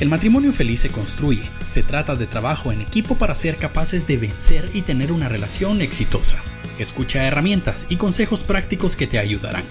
El 0.00 0.08
matrimonio 0.08 0.54
feliz 0.54 0.80
se 0.80 0.88
construye. 0.88 1.42
Se 1.66 1.82
trata 1.82 2.16
de 2.16 2.26
trabajo 2.26 2.72
en 2.72 2.80
equipo 2.80 3.16
para 3.16 3.34
ser 3.34 3.58
capaces 3.58 4.06
de 4.06 4.16
vencer 4.16 4.64
y 4.72 4.80
tener 4.80 5.12
una 5.12 5.28
relación 5.28 5.82
exitosa. 5.82 6.42
Escucha 6.78 7.26
herramientas 7.26 7.86
y 7.90 7.96
consejos 7.96 8.42
prácticos 8.42 8.96
que 8.96 9.06
te 9.06 9.18
ayudarán. 9.18 9.62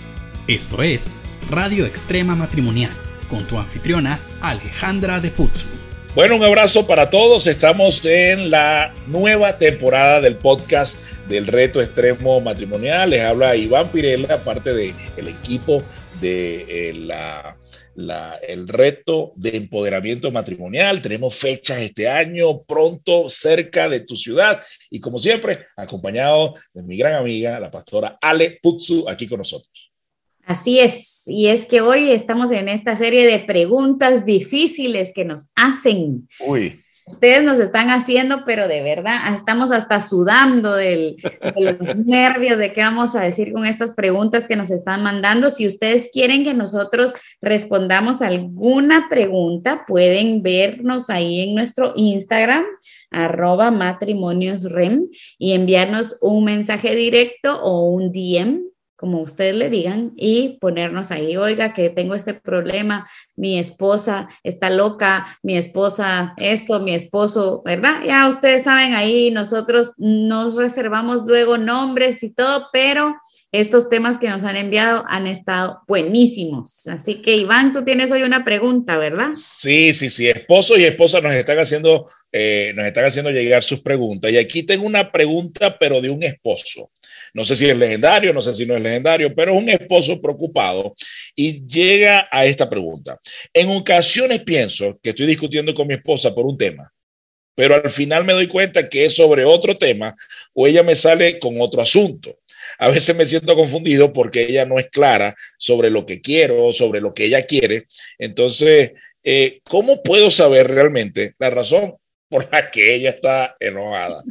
Esto 0.45 0.83
es 0.83 1.09
Radio 1.49 1.87
Extrema 1.87 2.35
Matrimonial 2.35 2.91
con 3.27 3.43
tu 3.45 3.57
anfitriona 3.57 4.19
Alejandra 4.39 5.19
de 5.19 5.31
Putzu. 5.31 5.65
Bueno, 6.13 6.35
un 6.35 6.43
abrazo 6.43 6.85
para 6.85 7.09
todos. 7.09 7.47
Estamos 7.47 8.05
en 8.05 8.51
la 8.51 8.93
nueva 9.07 9.57
temporada 9.57 10.21
del 10.21 10.35
podcast 10.35 11.03
del 11.27 11.47
Reto 11.47 11.81
Extremo 11.81 12.39
Matrimonial. 12.39 13.09
Les 13.09 13.21
habla 13.21 13.55
Iván 13.55 13.87
Pirela, 13.87 14.43
parte 14.43 14.75
del 14.75 14.93
equipo 15.27 15.81
de 16.21 16.89
eh, 16.89 16.93
la 16.99 17.48
el 17.95 18.67
reto 18.67 19.33
de 19.35 19.57
empoderamiento 19.57 20.31
matrimonial. 20.31 21.01
Tenemos 21.01 21.35
fechas 21.35 21.79
este 21.79 22.07
año 22.07 22.63
pronto 22.63 23.29
cerca 23.29 23.89
de 23.89 24.01
tu 24.01 24.15
ciudad 24.15 24.61
y 24.89 24.99
como 24.99 25.19
siempre, 25.19 25.65
acompañado 25.75 26.55
de 26.73 26.83
mi 26.83 26.97
gran 26.97 27.13
amiga, 27.13 27.59
la 27.59 27.71
pastora 27.71 28.17
Ale 28.21 28.59
Putsu, 28.61 29.07
aquí 29.09 29.27
con 29.27 29.39
nosotros. 29.39 29.91
Así 30.45 30.79
es, 30.79 31.23
y 31.27 31.47
es 31.47 31.65
que 31.65 31.81
hoy 31.81 32.11
estamos 32.11 32.49
en 32.51 32.69
esta 32.69 32.95
serie 32.95 33.27
de 33.27 33.37
preguntas 33.37 34.25
difíciles 34.25 35.13
que 35.13 35.23
nos 35.23 35.49
hacen. 35.55 36.27
Uy 36.39 36.81
ustedes 37.09 37.43
nos 37.43 37.59
están 37.59 37.89
haciendo, 37.89 38.45
pero 38.45 38.67
de 38.67 38.81
verdad, 38.81 39.33
estamos 39.33 39.71
hasta 39.71 39.99
sudando 39.99 40.75
de 40.75 41.17
los 41.57 41.95
nervios 42.05 42.57
de 42.57 42.71
qué 42.71 42.81
vamos 42.81 43.15
a 43.15 43.21
decir 43.21 43.51
con 43.51 43.65
estas 43.65 43.93
preguntas 43.93 44.47
que 44.47 44.55
nos 44.55 44.71
están 44.71 45.03
mandando. 45.03 45.49
Si 45.49 45.67
ustedes 45.67 46.09
quieren 46.13 46.43
que 46.43 46.53
nosotros 46.53 47.15
respondamos 47.41 48.21
alguna 48.21 49.07
pregunta, 49.09 49.85
pueden 49.87 50.43
vernos 50.43 51.09
ahí 51.09 51.41
en 51.41 51.55
nuestro 51.55 51.93
Instagram, 51.95 52.63
arroba 53.11 53.71
matrimoniosrem, 53.71 55.07
y 55.37 55.53
enviarnos 55.53 56.17
un 56.21 56.45
mensaje 56.45 56.95
directo 56.95 57.61
o 57.61 57.89
un 57.89 58.11
DM 58.11 58.68
como 58.99 59.21
ustedes 59.21 59.55
le 59.55 59.69
digan, 59.69 60.11
y 60.17 60.57
ponernos 60.59 61.09
ahí, 61.09 61.37
oiga, 61.37 61.73
que 61.73 61.89
tengo 61.89 62.15
este 62.15 62.33
problema, 62.33 63.09
mi 63.37 63.57
esposa 63.57 64.27
está 64.43 64.69
loca, 64.69 65.39
mi 65.41 65.55
esposa 65.55 66.33
esto, 66.35 66.81
mi 66.81 66.93
esposo, 66.93 67.61
¿verdad? 67.63 68.01
Ya 68.05 68.27
ustedes 68.27 68.65
saben, 68.65 68.93
ahí 68.95 69.31
nosotros 69.31 69.93
nos 69.97 70.57
reservamos 70.57 71.21
luego 71.25 71.57
nombres 71.57 72.23
y 72.23 72.33
todo, 72.33 72.67
pero 72.73 73.15
estos 73.53 73.87
temas 73.87 74.17
que 74.17 74.27
nos 74.27 74.43
han 74.43 74.57
enviado 74.57 75.05
han 75.07 75.27
estado 75.27 75.79
buenísimos. 75.87 76.85
Así 76.87 77.15
que, 77.21 77.37
Iván, 77.37 77.71
tú 77.71 77.83
tienes 77.85 78.11
hoy 78.11 78.23
una 78.23 78.43
pregunta, 78.43 78.97
¿verdad? 78.97 79.29
Sí, 79.33 79.93
sí, 79.93 80.09
sí. 80.09 80.27
Esposo 80.27 80.77
y 80.77 80.83
esposa 80.83 81.21
nos 81.21 81.33
están 81.33 81.57
haciendo, 81.57 82.07
eh, 82.31 82.73
nos 82.75 82.85
están 82.85 83.05
haciendo 83.05 83.31
llegar 83.31 83.63
sus 83.63 83.79
preguntas. 83.79 84.29
Y 84.31 84.37
aquí 84.37 84.63
tengo 84.63 84.85
una 84.85 85.09
pregunta, 85.11 85.77
pero 85.79 86.01
de 86.01 86.09
un 86.09 86.21
esposo. 86.21 86.91
No 87.33 87.43
sé 87.43 87.55
si 87.55 87.69
es 87.69 87.77
legendario, 87.77 88.33
no 88.33 88.41
sé 88.41 88.53
si 88.53 88.65
no 88.65 88.75
es 88.75 88.81
legendario, 88.81 89.33
pero 89.33 89.53
es 89.53 89.61
un 89.61 89.69
esposo 89.69 90.21
preocupado 90.21 90.93
y 91.35 91.65
llega 91.65 92.27
a 92.31 92.45
esta 92.45 92.69
pregunta. 92.69 93.19
En 93.53 93.69
ocasiones 93.69 94.43
pienso 94.43 94.99
que 95.01 95.11
estoy 95.11 95.25
discutiendo 95.25 95.73
con 95.73 95.87
mi 95.87 95.93
esposa 95.93 96.33
por 96.33 96.45
un 96.45 96.57
tema, 96.57 96.91
pero 97.55 97.75
al 97.75 97.89
final 97.89 98.23
me 98.23 98.33
doy 98.33 98.47
cuenta 98.47 98.87
que 98.87 99.05
es 99.05 99.15
sobre 99.15 99.45
otro 99.45 99.75
tema 99.75 100.15
o 100.53 100.67
ella 100.67 100.83
me 100.83 100.95
sale 100.95 101.39
con 101.39 101.59
otro 101.59 101.81
asunto 101.81 102.37
a 102.77 102.89
veces 102.89 103.15
me 103.15 103.25
siento 103.25 103.55
confundido 103.55 104.13
porque 104.13 104.43
ella 104.43 104.65
no 104.65 104.79
es 104.79 104.87
clara 104.87 105.35
sobre 105.57 105.89
lo 105.89 106.05
que 106.05 106.21
quiero, 106.21 106.71
sobre 106.73 107.01
lo 107.01 107.13
que 107.13 107.25
ella 107.25 107.45
quiere. 107.45 107.85
Entonces, 108.17 108.91
eh, 109.23 109.59
¿cómo 109.63 110.03
puedo 110.03 110.29
saber 110.29 110.67
realmente 110.69 111.33
la 111.39 111.49
razón 111.49 111.95
por 112.29 112.47
la 112.51 112.69
que 112.69 112.95
ella 112.95 113.09
está 113.09 113.55
enojada? 113.59 114.23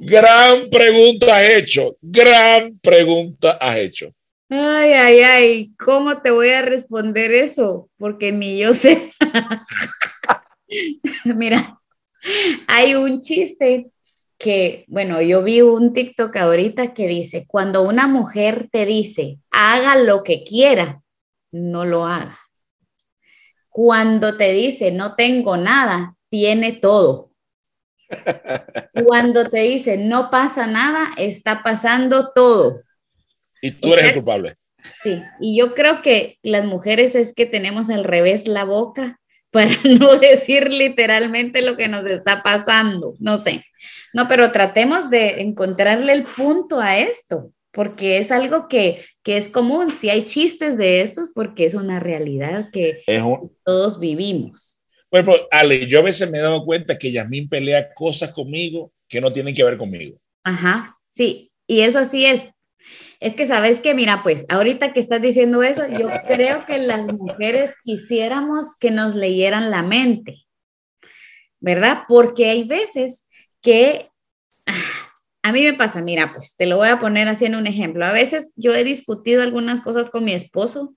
Gran 0.00 0.70
pregunta 0.70 1.36
has 1.36 1.50
hecho, 1.50 1.96
gran 2.00 2.78
pregunta 2.78 3.58
has 3.60 3.78
hecho. 3.78 4.12
Ay, 4.48 4.92
ay, 4.92 5.20
ay, 5.20 5.74
¿cómo 5.76 6.22
te 6.22 6.30
voy 6.30 6.50
a 6.50 6.62
responder 6.62 7.32
eso? 7.32 7.88
Porque 7.98 8.30
ni 8.30 8.58
yo 8.58 8.74
sé. 8.74 9.12
Mira, 11.24 11.80
hay 12.68 12.94
un 12.94 13.20
chiste 13.20 13.90
que, 14.38 14.84
bueno, 14.88 15.20
yo 15.20 15.42
vi 15.42 15.62
un 15.62 15.92
TikTok 15.92 16.36
ahorita 16.36 16.94
que 16.94 17.08
dice, 17.08 17.44
cuando 17.48 17.82
una 17.82 18.06
mujer 18.06 18.68
te 18.70 18.86
dice, 18.86 19.38
haga 19.50 19.96
lo 19.96 20.22
que 20.22 20.44
quiera, 20.44 21.02
no 21.50 21.84
lo 21.84 22.06
haga. 22.06 22.38
Cuando 23.68 24.36
te 24.36 24.52
dice, 24.52 24.92
no 24.92 25.16
tengo 25.16 25.56
nada, 25.56 26.16
tiene 26.28 26.72
todo. 26.72 27.32
Cuando 29.04 29.48
te 29.48 29.60
dice, 29.60 29.96
no 29.96 30.30
pasa 30.30 30.66
nada, 30.66 31.10
está 31.16 31.62
pasando 31.62 32.32
todo. 32.34 32.82
Y 33.60 33.72
tú 33.72 33.92
eres 33.92 34.06
el 34.06 34.14
culpable. 34.14 34.56
Sí, 35.02 35.20
y 35.40 35.58
yo 35.58 35.74
creo 35.74 36.02
que 36.02 36.38
las 36.42 36.64
mujeres 36.64 37.14
es 37.14 37.34
que 37.34 37.46
tenemos 37.46 37.90
al 37.90 38.04
revés 38.04 38.46
la 38.46 38.64
boca 38.64 39.20
para 39.50 39.70
no 39.98 40.16
decir 40.16 40.70
literalmente 40.70 41.62
lo 41.62 41.76
que 41.76 41.88
nos 41.88 42.04
está 42.06 42.42
pasando. 42.42 43.14
No 43.18 43.38
sé. 43.38 43.64
No, 44.12 44.28
pero 44.28 44.52
tratemos 44.52 45.10
de 45.10 45.42
encontrarle 45.42 46.12
el 46.12 46.24
punto 46.24 46.80
a 46.80 46.98
esto, 46.98 47.52
porque 47.70 48.18
es 48.18 48.30
algo 48.30 48.68
que, 48.68 49.04
es 49.24 49.48
común. 49.48 49.90
Si 49.90 50.08
hay 50.08 50.24
chistes 50.24 50.76
de 50.76 51.02
estos, 51.02 51.30
porque 51.34 51.64
es 51.64 51.74
una 51.74 52.00
realidad 52.00 52.70
que 52.72 53.02
todos 53.64 53.98
vivimos. 54.00 54.75
Pues, 55.08 55.24
Ale, 55.50 55.86
yo 55.86 56.00
a 56.00 56.02
veces 56.02 56.30
me 56.30 56.38
he 56.38 56.42
dado 56.42 56.64
cuenta 56.64 56.98
que 56.98 57.12
Yasmín 57.12 57.48
pelea 57.48 57.92
cosas 57.94 58.32
conmigo 58.32 58.92
que 59.08 59.20
no 59.20 59.32
tienen 59.32 59.54
que 59.54 59.64
ver 59.64 59.76
conmigo. 59.76 60.18
Ajá, 60.42 60.98
sí, 61.08 61.52
y 61.66 61.80
eso 61.80 62.04
sí 62.04 62.26
es. 62.26 62.44
Es 63.18 63.34
que 63.34 63.46
sabes 63.46 63.80
que, 63.80 63.94
mira, 63.94 64.22
pues 64.22 64.46
ahorita 64.48 64.92
que 64.92 65.00
estás 65.00 65.22
diciendo 65.22 65.62
eso, 65.62 65.86
yo 65.86 66.08
creo 66.26 66.66
que 66.66 66.78
las 66.78 67.06
mujeres 67.12 67.74
quisiéramos 67.82 68.76
que 68.78 68.90
nos 68.90 69.14
leyeran 69.14 69.70
la 69.70 69.82
mente, 69.82 70.44
¿verdad? 71.60 72.02
Porque 72.08 72.50
hay 72.50 72.64
veces 72.64 73.26
que 73.62 74.10
a 75.42 75.52
mí 75.52 75.62
me 75.62 75.74
pasa, 75.74 76.02
mira, 76.02 76.32
pues 76.34 76.56
te 76.56 76.66
lo 76.66 76.76
voy 76.76 76.88
a 76.88 76.98
poner 76.98 77.28
así 77.28 77.44
en 77.44 77.54
un 77.54 77.68
ejemplo. 77.68 78.04
A 78.04 78.12
veces 78.12 78.52
yo 78.56 78.74
he 78.74 78.82
discutido 78.82 79.42
algunas 79.42 79.80
cosas 79.80 80.10
con 80.10 80.24
mi 80.24 80.32
esposo 80.32 80.94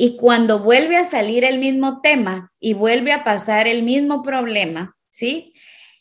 y 0.00 0.16
cuando 0.16 0.60
vuelve 0.60 0.96
a 0.96 1.04
salir 1.04 1.44
el 1.44 1.58
mismo 1.58 2.00
tema 2.00 2.52
y 2.60 2.72
vuelve 2.72 3.10
a 3.10 3.24
pasar 3.24 3.66
el 3.66 3.82
mismo 3.82 4.22
problema, 4.22 4.96
¿sí? 5.10 5.54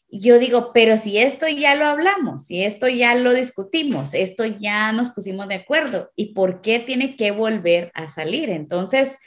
Yo 0.08 0.38
digo, 0.38 0.72
pero 0.72 0.98
si 0.98 1.18
esto 1.18 1.48
ya 1.48 1.74
lo 1.74 1.88
hablamos, 1.88 2.46
si 2.46 2.64
esto 2.64 2.88
ya 2.88 3.16
lo 3.16 3.34
discutimos, 3.34 4.14
esto 4.14 4.46
ya 4.46 4.92
nos 4.92 5.10
pusimos 5.10 5.48
de 5.48 5.56
acuerdo, 5.56 6.12
¿y 6.16 6.36
por 6.36 6.62
qué 6.62 6.78
tiene 6.78 7.16
que 7.16 7.32
volver 7.32 7.90
a 7.96 8.08
salir? 8.08 8.52
Entonces, 8.52 9.18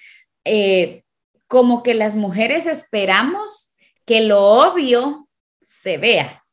eh, 0.45 1.03
como 1.49 1.83
que 1.83 1.95
las 1.95 2.15
mujeres 2.15 2.67
esperamos 2.67 3.75
que 4.07 4.21
lo 4.21 4.41
obvio 4.41 5.29
se 5.61 5.99
vea, 5.99 6.45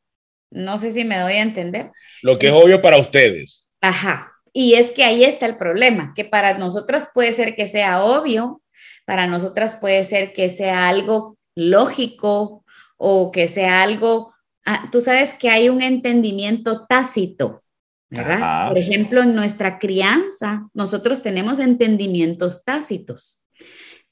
no 0.50 0.78
sé 0.78 0.90
si 0.90 1.04
me 1.04 1.20
doy 1.20 1.34
a 1.34 1.42
entender. 1.42 1.92
Lo 2.22 2.36
que 2.36 2.48
es 2.48 2.52
obvio 2.52 2.82
para 2.82 2.98
ustedes. 2.98 3.70
Ajá. 3.80 4.27
Y 4.52 4.74
es 4.74 4.90
que 4.90 5.04
ahí 5.04 5.24
está 5.24 5.46
el 5.46 5.56
problema, 5.56 6.12
que 6.14 6.24
para 6.24 6.56
nosotras 6.58 7.10
puede 7.12 7.32
ser 7.32 7.54
que 7.54 7.66
sea 7.66 8.02
obvio, 8.02 8.62
para 9.04 9.26
nosotras 9.26 9.76
puede 9.80 10.04
ser 10.04 10.32
que 10.32 10.50
sea 10.50 10.88
algo 10.88 11.38
lógico 11.54 12.64
o 12.96 13.30
que 13.30 13.48
sea 13.48 13.82
algo, 13.82 14.34
ah, 14.64 14.86
tú 14.92 15.00
sabes 15.00 15.34
que 15.34 15.48
hay 15.48 15.68
un 15.68 15.82
entendimiento 15.82 16.86
tácito, 16.86 17.62
¿verdad? 18.10 18.68
Por 18.68 18.78
ejemplo, 18.78 19.22
en 19.22 19.34
nuestra 19.34 19.78
crianza, 19.78 20.68
nosotros 20.74 21.22
tenemos 21.22 21.58
entendimientos 21.58 22.64
tácitos. 22.64 23.46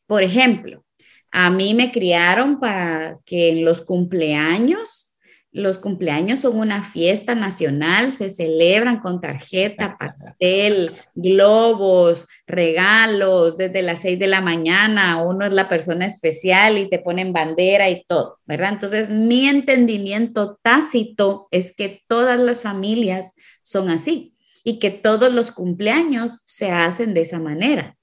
Por 0.06 0.22
ejemplo, 0.22 0.84
a 1.30 1.50
mí 1.50 1.74
me 1.74 1.92
criaron 1.92 2.58
para 2.58 3.18
que 3.24 3.50
en 3.50 3.64
los 3.64 3.82
cumpleaños 3.82 5.05
los 5.56 5.78
cumpleaños 5.78 6.40
son 6.40 6.58
una 6.58 6.82
fiesta 6.82 7.34
nacional, 7.34 8.12
se 8.12 8.28
celebran 8.28 9.00
con 9.00 9.22
tarjeta, 9.22 9.96
pastel, 9.98 10.98
globos, 11.14 12.28
regalos, 12.46 13.56
desde 13.56 13.80
las 13.80 14.02
seis 14.02 14.18
de 14.18 14.26
la 14.26 14.42
mañana, 14.42 15.22
uno 15.22 15.46
es 15.46 15.52
la 15.52 15.70
persona 15.70 16.04
especial 16.04 16.76
y 16.76 16.90
te 16.90 16.98
ponen 16.98 17.32
bandera 17.32 17.88
y 17.88 18.04
todo, 18.06 18.38
¿verdad? 18.44 18.74
Entonces, 18.74 19.08
mi 19.08 19.48
entendimiento 19.48 20.58
tácito 20.62 21.48
es 21.50 21.74
que 21.74 22.02
todas 22.06 22.38
las 22.38 22.60
familias 22.60 23.32
son 23.62 23.88
así 23.88 24.34
y 24.62 24.78
que 24.78 24.90
todos 24.90 25.32
los 25.32 25.52
cumpleaños 25.52 26.42
se 26.44 26.70
hacen 26.70 27.14
de 27.14 27.22
esa 27.22 27.38
manera. 27.38 27.96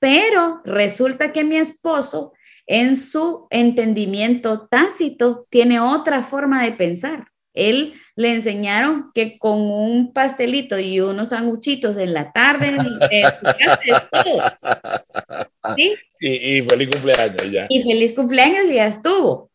Pero 0.00 0.60
resulta 0.64 1.32
que 1.32 1.44
mi 1.44 1.56
esposo 1.56 2.32
en 2.66 2.96
su 2.96 3.46
entendimiento 3.50 4.68
tácito 4.68 5.46
tiene 5.50 5.80
otra 5.80 6.22
forma 6.22 6.64
de 6.64 6.72
pensar. 6.72 7.28
Él 7.56 7.94
le 8.16 8.34
enseñaron 8.34 9.10
que 9.14 9.38
con 9.38 9.58
un 9.58 10.12
pastelito 10.12 10.78
y 10.78 11.00
unos 11.00 11.30
sanguchitos 11.30 11.96
en 11.96 12.12
la 12.12 12.30
tarde, 12.32 12.76
eh, 13.10 13.24
¿Sí? 15.76 15.94
y, 16.20 16.58
y, 16.58 16.62
feliz 16.62 16.90
cumpleaños 16.90 17.50
ya. 17.50 17.66
Y 17.68 17.82
feliz 17.82 18.12
cumpleaños 18.12 18.64
y 18.70 18.74
ya 18.74 18.86
estuvo. 18.86 19.50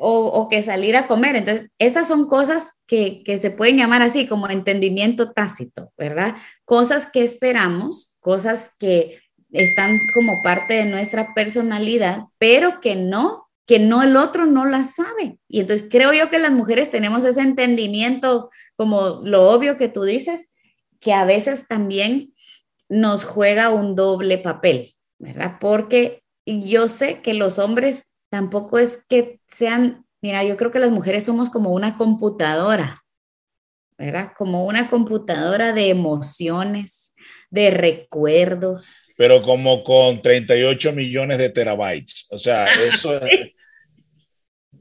O, 0.00 0.26
o, 0.26 0.48
que 0.48 0.62
salir 0.62 0.96
a 0.96 1.08
comer. 1.08 1.34
Entonces, 1.34 1.70
esas 1.78 2.06
son 2.06 2.28
cosas 2.28 2.70
que, 2.86 3.24
que 3.24 3.36
se 3.38 3.50
pueden 3.50 3.78
llamar 3.78 4.02
así 4.02 4.28
como 4.28 4.48
entendimiento 4.48 5.32
tácito, 5.32 5.92
¿verdad? 5.96 6.36
Cosas 6.64 7.08
que 7.12 7.24
esperamos, 7.24 8.16
cosas 8.20 8.76
que 8.78 9.18
están 9.52 10.00
como 10.14 10.42
parte 10.42 10.74
de 10.74 10.84
nuestra 10.84 11.34
personalidad, 11.34 12.24
pero 12.38 12.80
que 12.80 12.96
no 12.96 13.48
que 13.68 13.78
no 13.78 14.02
el 14.02 14.16
otro 14.16 14.46
no 14.46 14.64
las 14.64 14.94
sabe. 14.94 15.38
Y 15.46 15.60
entonces 15.60 15.88
creo 15.90 16.14
yo 16.14 16.30
que 16.30 16.38
las 16.38 16.52
mujeres 16.52 16.90
tenemos 16.90 17.26
ese 17.26 17.42
entendimiento, 17.42 18.48
como 18.76 19.20
lo 19.22 19.50
obvio 19.50 19.76
que 19.76 19.88
tú 19.88 20.04
dices, 20.04 20.54
que 21.00 21.12
a 21.12 21.26
veces 21.26 21.68
también 21.68 22.32
nos 22.88 23.24
juega 23.24 23.68
un 23.68 23.94
doble 23.94 24.38
papel, 24.38 24.94
¿verdad? 25.18 25.58
Porque 25.60 26.22
yo 26.46 26.88
sé 26.88 27.20
que 27.20 27.34
los 27.34 27.58
hombres 27.58 28.14
tampoco 28.30 28.78
es 28.78 29.04
que 29.06 29.42
sean, 29.48 30.06
mira, 30.22 30.42
yo 30.44 30.56
creo 30.56 30.70
que 30.70 30.78
las 30.78 30.90
mujeres 30.90 31.24
somos 31.24 31.50
como 31.50 31.74
una 31.74 31.98
computadora, 31.98 33.04
¿verdad? 33.98 34.32
Como 34.34 34.64
una 34.64 34.88
computadora 34.88 35.74
de 35.74 35.90
emociones, 35.90 37.14
de 37.50 37.70
recuerdos. 37.70 39.02
Pero 39.16 39.42
como 39.42 39.82
con 39.82 40.20
38 40.20 40.92
millones 40.92 41.38
de 41.38 41.50
terabytes. 41.50 42.28
O 42.30 42.38
sea, 42.38 42.64
eso, 42.64 43.20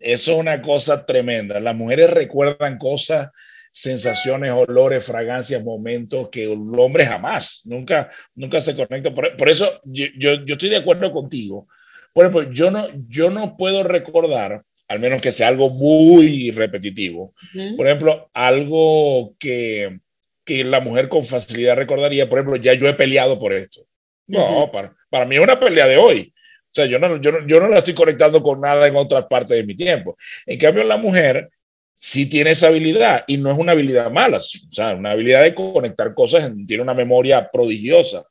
eso 0.02 0.32
es 0.32 0.38
una 0.38 0.62
cosa 0.62 1.06
tremenda. 1.06 1.60
Las 1.60 1.76
mujeres 1.76 2.10
recuerdan 2.10 2.78
cosas, 2.78 3.30
sensaciones, 3.72 4.52
olores, 4.52 5.06
fragancias, 5.06 5.64
momentos 5.64 6.30
que 6.30 6.52
el 6.52 6.60
hombre 6.78 7.06
jamás, 7.06 7.62
nunca, 7.66 8.10
nunca 8.36 8.60
se 8.60 8.76
conecta. 8.76 9.14
Por, 9.14 9.50
eso 9.50 9.82
yo, 9.86 10.06
yo, 10.18 10.34
estoy 10.48 10.70
de 10.70 10.78
acuerdo 10.78 11.12
contigo. 11.12 11.68
Por 12.14 12.26
ejemplo, 12.26 12.52
yo 12.52 12.72
no, 12.72 12.88
yo 13.08 13.30
no 13.30 13.56
puedo 13.56 13.84
recordar, 13.84 14.64
al 14.88 15.00
menos 15.00 15.22
que 15.22 15.32
sea 15.32 15.50
algo 15.50 15.70
muy 15.70 16.50
repetitivo, 16.52 17.36
por 17.76 17.86
ejemplo, 17.86 18.32
algo 18.34 19.36
que, 19.38 20.00
que 20.48 20.64
la 20.64 20.80
mujer 20.80 21.10
con 21.10 21.26
facilidad 21.26 21.76
recordaría, 21.76 22.30
por 22.30 22.40
ejemplo, 22.40 22.56
ya 22.56 22.74
yo 22.74 22.88
he 22.88 22.94
peleado 22.94 23.38
por 23.38 23.54
esto. 23.54 23.86
No, 24.28 24.72
para, 24.72 24.96
para 25.10 25.26
mí 25.26 25.36
es 25.36 25.44
una 25.44 25.60
pelea 25.60 25.88
de 25.88 25.98
hoy. 25.98 26.34
O 26.38 26.70
sea, 26.72 26.86
yo 26.86 26.98
no, 27.00 27.22
yo, 27.22 27.34
no, 27.34 27.46
yo 27.46 27.60
no 27.60 27.68
la 27.68 27.80
estoy 27.80 27.94
conectando 27.94 28.42
con 28.42 28.62
nada 28.62 28.88
en 28.88 28.96
otras 28.96 29.26
partes 29.26 29.58
de 29.58 29.64
mi 29.64 29.76
tiempo. 29.76 30.18
En 30.46 30.58
cambio, 30.58 30.86
la 30.86 30.96
mujer 30.96 31.50
sí 31.94 32.28
tiene 32.28 32.52
esa 32.52 32.68
habilidad 32.68 33.26
y 33.28 33.38
no 33.38 33.52
es 33.52 33.58
una 33.58 33.74
habilidad 33.74 34.10
mala, 34.10 34.38
o 34.38 34.42
sea, 34.72 34.96
una 34.96 35.12
habilidad 35.12 35.44
de 35.44 35.54
conectar 35.54 36.14
cosas, 36.14 36.50
tiene 36.66 36.84
una 36.84 36.94
memoria 36.94 37.50
prodigiosa. 37.52 38.24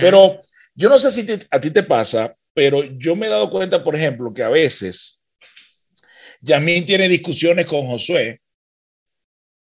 Pero 0.00 0.40
yo 0.74 0.88
no 0.88 0.98
sé 0.98 1.12
si 1.12 1.24
a 1.50 1.60
ti 1.60 1.70
te 1.70 1.84
pasa, 1.84 2.34
pero 2.52 2.82
yo 2.98 3.14
me 3.14 3.26
he 3.26 3.30
dado 3.30 3.50
cuenta, 3.50 3.84
por 3.84 3.94
ejemplo, 3.94 4.32
que 4.32 4.42
a 4.42 4.48
veces 4.48 5.22
Yasmín 6.40 6.84
tiene 6.84 7.08
discusiones 7.08 7.66
con 7.66 7.86
Josué 7.86 8.41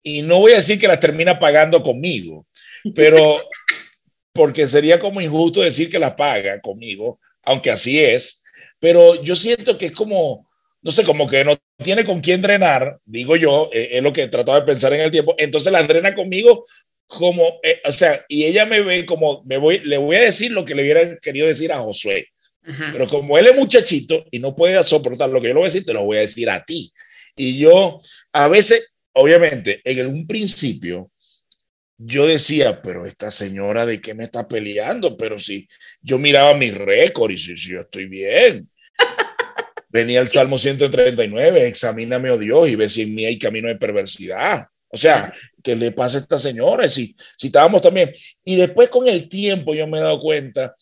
y 0.02 0.22
no 0.22 0.38
voy 0.38 0.52
a 0.52 0.56
decir 0.56 0.78
que 0.78 0.88
las 0.88 1.00
termina 1.00 1.38
pagando 1.38 1.82
conmigo, 1.82 2.46
pero 2.94 3.42
porque 4.32 4.66
sería 4.66 4.98
como 4.98 5.20
injusto 5.20 5.62
decir 5.62 5.90
que 5.90 5.98
las 5.98 6.12
paga 6.12 6.60
conmigo, 6.60 7.20
aunque 7.42 7.70
así 7.70 7.98
es, 7.98 8.42
pero 8.78 9.22
yo 9.22 9.34
siento 9.34 9.76
que 9.76 9.86
es 9.86 9.92
como, 9.92 10.46
no 10.82 10.90
sé, 10.90 11.04
como 11.04 11.26
que 11.26 11.44
no 11.44 11.56
tiene 11.82 12.04
con 12.04 12.20
quién 12.20 12.40
drenar, 12.40 12.98
digo 13.04 13.36
yo, 13.36 13.70
eh, 13.72 13.90
es 13.92 14.02
lo 14.02 14.12
que 14.12 14.22
he 14.22 14.28
tratado 14.28 14.60
de 14.60 14.66
pensar 14.66 14.92
en 14.92 15.00
el 15.00 15.10
tiempo, 15.10 15.34
entonces 15.38 15.72
la 15.72 15.82
drena 15.82 16.14
conmigo 16.14 16.64
como, 17.06 17.58
eh, 17.62 17.80
o 17.84 17.92
sea, 17.92 18.24
y 18.28 18.44
ella 18.44 18.66
me 18.66 18.82
ve 18.82 19.06
como, 19.06 19.42
me 19.44 19.56
voy, 19.56 19.78
le 19.80 19.96
voy 19.96 20.16
a 20.16 20.20
decir 20.20 20.50
lo 20.52 20.64
que 20.64 20.74
le 20.74 20.82
hubiera 20.82 21.18
querido 21.18 21.46
decir 21.46 21.72
a 21.72 21.80
Josué, 21.80 22.28
pero 22.92 23.06
como 23.06 23.38
él 23.38 23.46
es 23.46 23.56
muchachito 23.56 24.26
y 24.30 24.40
no 24.40 24.54
puede 24.54 24.82
soportar 24.82 25.30
lo 25.30 25.40
que 25.40 25.48
yo 25.48 25.54
le 25.54 25.60
voy 25.60 25.64
a 25.64 25.72
decir, 25.72 25.86
te 25.86 25.94
lo 25.94 26.04
voy 26.04 26.18
a 26.18 26.20
decir 26.20 26.50
a 26.50 26.62
ti. 26.62 26.92
Y 27.34 27.56
yo, 27.56 27.98
a 28.32 28.46
veces, 28.48 28.92
obviamente, 29.18 29.80
en 29.84 30.06
un 30.06 30.26
principio, 30.26 31.10
yo 31.98 32.26
decía, 32.26 32.80
pero 32.80 33.04
esta 33.04 33.30
señora 33.30 33.84
de 33.84 34.00
qué 34.00 34.14
me 34.14 34.24
está 34.24 34.46
peleando, 34.46 35.16
pero 35.16 35.38
si 35.38 35.68
yo 36.00 36.18
miraba 36.18 36.54
mi 36.54 36.70
récord 36.70 37.32
y 37.32 37.38
si, 37.38 37.56
si 37.56 37.72
yo 37.72 37.80
estoy 37.80 38.06
bien. 38.06 38.70
Venía 39.90 40.20
el 40.20 40.28
Salmo 40.28 40.58
139, 40.58 41.66
examíname, 41.66 42.30
oh 42.30 42.38
Dios, 42.38 42.68
y 42.68 42.76
ve 42.76 42.88
si 42.88 43.02
en 43.02 43.14
mí 43.14 43.24
hay 43.24 43.38
camino 43.38 43.68
de 43.68 43.76
perversidad. 43.76 44.66
O 44.88 44.96
sea, 44.96 45.32
¿qué 45.62 45.74
le 45.74 45.92
pasa 45.92 46.18
a 46.18 46.20
esta 46.20 46.38
señora? 46.38 46.88
Si, 46.88 47.16
si 47.36 47.48
estábamos 47.48 47.80
también. 47.80 48.12
Y 48.44 48.56
después 48.56 48.90
con 48.90 49.08
el 49.08 49.28
tiempo 49.28 49.74
yo 49.74 49.86
me 49.86 49.98
he 49.98 50.02
dado 50.02 50.20
cuenta, 50.20 50.74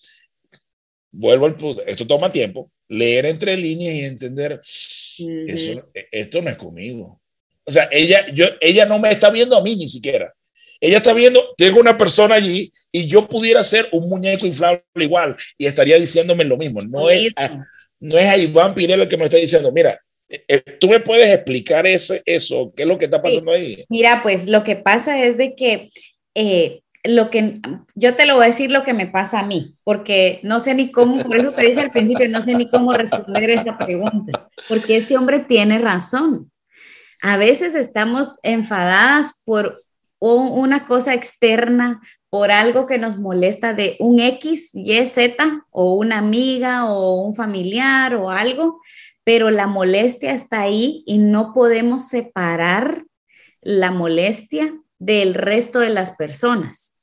vuelvo 1.11 1.47
al 1.47 1.57
punto, 1.57 1.85
esto 1.87 2.07
toma 2.07 2.31
tiempo, 2.31 2.71
leer 2.89 3.27
entre 3.27 3.57
líneas 3.57 3.95
y 3.95 4.01
entender, 4.01 4.61
eso, 4.63 5.91
esto 6.11 6.43
no 6.43 6.51
es 6.51 6.57
conmigo. 6.57 7.21
O 7.67 7.71
sea, 7.73 7.89
ella, 7.91 8.27
yo, 8.33 8.47
ella 8.61 8.87
no 8.87 8.99
me 8.99 9.11
está 9.11 9.31
viendo 9.31 9.57
a 9.57 9.63
mí 9.63 9.77
ni 9.77 9.89
siquiera. 9.89 10.33
Ella 10.81 10.99
está 10.99 11.13
viendo, 11.13 11.55
tengo 11.57 11.81
una 11.81 11.97
persona 11.97 12.37
allí 12.37 12.73
y 12.93 13.07
yo 13.07 13.29
pudiera 13.29 13.65
ser 13.65 13.89
un 13.93 14.09
muñeco 14.09 14.47
inflable 14.47 14.83
igual 14.97 15.37
y 15.59 15.67
estaría 15.67 15.99
diciéndome 15.99 16.45
lo 16.45 16.57
mismo. 16.57 16.81
No 16.83 17.11
es, 17.11 17.33
a, 17.37 17.65
no 17.99 18.19
es 18.19 18.27
a 18.27 18.37
Iván 18.37 18.75
Pirelo 18.75 19.03
el 19.03 19.09
que 19.09 19.17
me 19.17 19.25
está 19.25 19.39
diciendo, 19.39 19.73
mira, 19.73 19.99
eh, 20.29 20.45
eh, 20.49 20.61
¿Tú 20.81 20.89
me 20.89 21.01
puedes 21.01 21.31
explicar 21.31 21.87
eso, 21.87 22.15
eso? 22.25 22.73
¿Qué 22.77 22.83
es 22.83 22.89
lo 22.89 22.99
que 22.99 23.05
está 23.05 23.23
pasando 23.23 23.53
ahí? 23.53 23.85
Mira, 23.89 24.23
pues 24.23 24.47
lo 24.47 24.65
que 24.65 24.77
pasa 24.77 25.23
es 25.23 25.37
de 25.37 25.55
que 25.55 25.91
eh, 26.35 26.81
lo 27.05 27.31
que 27.31 27.55
yo 27.95 28.17
te 28.17 28.27
lo 28.27 28.35
voy 28.35 28.45
a 28.45 28.49
decir 28.49 28.71
lo 28.71 28.83
que 28.83 28.93
me 28.93 29.07
pasa 29.07 29.41
a 29.41 29.47
mí, 29.47 29.75
porque 29.85 30.41
no 30.43 30.59
sé 30.59 30.75
ni 30.75 30.91
cómo, 30.91 31.21
por 31.21 31.37
eso 31.37 31.53
te 31.53 31.67
dije 31.67 31.81
al 31.81 31.93
principio, 31.93 32.29
no 32.29 32.43
sé 32.43 32.55
ni 32.55 32.69
cómo 32.69 32.93
responder 32.93 33.51
esta 33.51 33.79
pregunta, 33.79 34.49
porque 34.69 34.97
ese 34.97 35.17
hombre 35.17 35.41
tiene 35.41 35.79
razón. 35.79 36.51
A 37.23 37.37
veces 37.37 37.75
estamos 37.75 38.39
enfadadas 38.43 39.43
por 39.45 39.81
una 40.19 40.87
cosa 40.87 41.15
externa 41.15 42.01
por 42.31 42.51
algo 42.51 42.87
que 42.87 42.99
nos 42.99 43.19
molesta 43.19 43.73
de 43.75 43.97
un 43.99 44.19
X, 44.19 44.71
Y, 44.75 45.07
Z 45.07 45.65
o 45.71 45.95
una 45.95 46.19
amiga 46.19 46.91
o 46.91 47.23
un 47.23 47.35
familiar 47.35 48.15
o 48.15 48.31
algo, 48.31 48.81
pero 49.25 49.51
la 49.51 49.67
molestia 49.67 50.33
está 50.33 50.61
ahí 50.61 51.03
y 51.07 51.19
no 51.19 51.53
podemos 51.53 52.09
separar 52.09 53.05
la 53.61 53.91
molestia 53.91 54.75
del 54.99 55.35
resto 55.35 55.81
de 55.81 55.91
las 55.91 56.13
personas. 56.13 56.99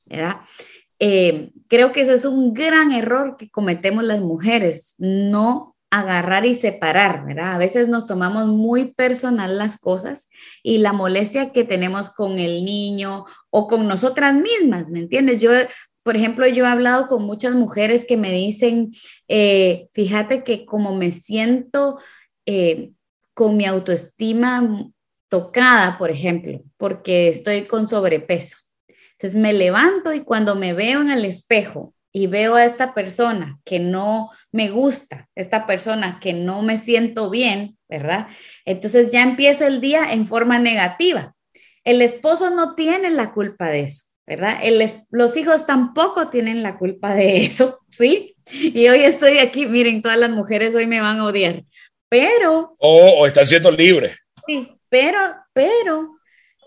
Eh, 1.00 1.52
creo 1.68 1.92
que 1.92 2.02
ese 2.02 2.14
es 2.14 2.26
un 2.26 2.54
gran 2.54 2.92
error 2.92 3.36
que 3.38 3.50
cometemos 3.50 4.04
las 4.04 4.22
mujeres, 4.22 4.96
no 4.98 5.73
agarrar 6.00 6.44
y 6.48 6.56
separar, 6.56 7.24
¿verdad? 7.24 7.54
A 7.54 7.58
veces 7.60 7.88
nos 7.88 8.08
tomamos 8.08 8.48
muy 8.48 8.96
personal 8.96 9.60
las 9.60 9.78
cosas 9.78 10.28
y 10.64 10.80
la 10.80 10.92
molestia 10.92 11.52
que 11.52 11.64
tenemos 11.64 12.10
con 12.10 12.40
el 12.40 12.66
niño 12.66 13.26
o 13.52 13.68
con 13.68 13.88
nosotras 13.88 14.34
mismas, 14.34 14.90
¿me 14.90 15.02
entiendes? 15.02 15.40
Yo, 15.40 15.52
por 16.02 16.16
ejemplo, 16.16 16.48
yo 16.48 16.66
he 16.66 16.68
hablado 16.68 17.08
con 17.08 17.24
muchas 17.24 17.54
mujeres 17.54 18.06
que 18.06 18.18
me 18.18 18.32
dicen, 18.32 18.92
eh, 19.28 19.88
fíjate 19.94 20.44
que 20.44 20.66
como 20.66 20.96
me 20.96 21.12
siento 21.12 22.00
eh, 22.48 22.92
con 23.36 23.56
mi 23.56 23.66
autoestima 23.66 24.90
tocada, 25.30 26.00
por 26.00 26.10
ejemplo, 26.10 26.64
porque 26.78 27.28
estoy 27.28 27.68
con 27.68 27.88
sobrepeso. 27.88 28.58
Entonces 29.12 29.40
me 29.40 29.54
levanto 29.54 30.12
y 30.12 30.22
cuando 30.22 30.56
me 30.56 30.74
veo 30.74 31.02
en 31.02 31.12
el 31.12 31.24
espejo 31.24 31.93
y 32.14 32.28
veo 32.28 32.56
a 32.56 32.64
esta 32.64 32.94
persona 32.94 33.60
que 33.66 33.80
no 33.80 34.30
me 34.52 34.70
gusta, 34.70 35.30
esta 35.36 35.66
persona 35.66 36.20
que 36.22 36.32
no 36.32 36.62
me 36.62 36.78
siento 36.78 37.32
bien, 37.32 37.78
¿verdad? 37.90 38.28
Entonces 38.66 39.12
ya 39.12 39.24
empiezo 39.24 39.66
el 39.66 39.82
día 39.82 40.14
en 40.14 40.28
forma 40.28 40.60
negativa. 40.60 41.36
El 41.84 42.02
esposo 42.04 42.52
no 42.52 42.76
tiene 42.76 43.10
la 43.10 43.34
culpa 43.34 43.68
de 43.70 43.82
eso, 43.82 44.04
¿verdad? 44.28 44.60
los 45.10 45.36
hijos 45.36 45.66
tampoco 45.66 46.30
tienen 46.30 46.62
la 46.62 46.78
culpa 46.78 47.16
de 47.16 47.44
eso, 47.44 47.80
¿sí? 47.90 48.36
Y 48.52 48.88
hoy 48.88 49.04
estoy 49.04 49.40
aquí, 49.40 49.66
miren, 49.66 50.04
todas 50.04 50.20
las 50.20 50.30
mujeres 50.30 50.76
hoy 50.76 50.86
me 50.86 51.02
van 51.02 51.20
a 51.20 51.26
odiar, 51.26 51.64
pero... 52.10 52.76
O, 52.78 53.22
o 53.22 53.26
están 53.26 53.46
siendo 53.46 53.72
libres. 53.72 54.16
Sí, 54.46 54.70
pero, 54.88 55.18
pero, 55.54 56.18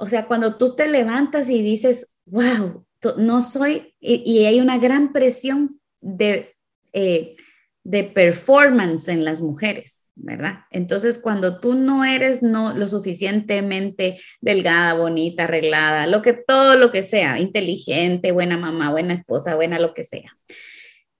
o 0.01 0.09
sea, 0.09 0.27
cuando 0.27 0.57
tú 0.57 0.75
te 0.75 0.89
levantas 0.89 1.49
y 1.49 1.63
dices, 1.63 2.15
wow, 2.25 2.86
no 3.17 3.43
soy, 3.43 3.95
y, 4.01 4.45
hay 4.45 4.61
una 4.61 4.79
gran 4.79 5.13
presión 5.13 5.81
de, 6.01 6.57
eh, 6.93 7.37
de 7.85 8.05
performance 8.05 9.09
en 9.09 9.25
las 9.25 9.43
mujeres, 9.43 10.07
¿verdad? 10.17 10.61
Entonces, 10.71 11.19
cuando 11.19 11.61
tú 11.61 11.75
no 11.75 12.05
eres 12.05 12.43
no, 12.43 12.75
lo 12.75 12.89
suficientemente 12.89 14.21
delgada, 14.41 14.95
bonita, 14.95 15.45
arreglada, 15.45 16.07
lo 16.07 16.23
que 16.23 16.33
todo 16.33 16.77
lo 16.77 16.91
que 16.91 17.03
sea, 17.03 17.39
inteligente, 17.39 18.33
buena 18.33 18.57
mamá, 18.57 18.91
buena 18.91 19.15
esposa, 19.15 19.55
buena 19.55 19.79
lo 19.79 19.95
que 19.95 20.03
sea, 20.03 20.37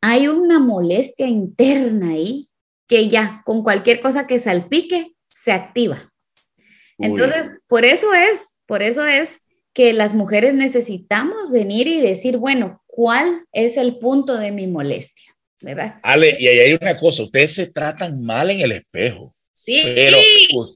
hay 0.01 0.29
una 0.29 0.59
molestia 0.59 1.27
interna 1.27 2.11
ahí 2.11 2.49
que 2.87 3.09
ya 3.09 3.43
con 3.45 3.63
cualquier 3.63 4.01
cosa 4.01 4.27
que 4.27 4.39
salpique 4.39 5.15
se 5.29 5.53
activa. 5.53 6.13
Entonces, 6.99 7.59
por 7.67 7.85
eso 7.85 8.13
es, 8.15 8.61
por 8.67 8.83
eso 8.83 9.05
es 9.05 9.46
que 9.77 9.93
las 9.93 10.15
mujeres 10.15 10.55
necesitamos 10.55 11.51
venir 11.51 11.87
y 11.87 12.01
decir, 12.01 12.39
bueno, 12.39 12.83
¿cuál 12.87 13.45
es 13.53 13.77
el 13.77 13.99
punto 13.99 14.39
de 14.39 14.51
mi 14.51 14.67
molestia? 14.67 15.37
¿Verdad? 15.61 15.97
Ale, 16.03 16.35
y 16.41 16.49
ahí 16.49 16.59
hay 16.61 16.79
una 16.81 16.97
cosa, 16.97 17.25
ustedes 17.25 17.53
se 17.53 17.71
tratan 17.71 18.23
mal 18.23 18.51
en 18.51 18.61
el 18.61 18.73
espejo. 18.73 19.35
Sí. 19.53 19.83
Pero 19.85 20.17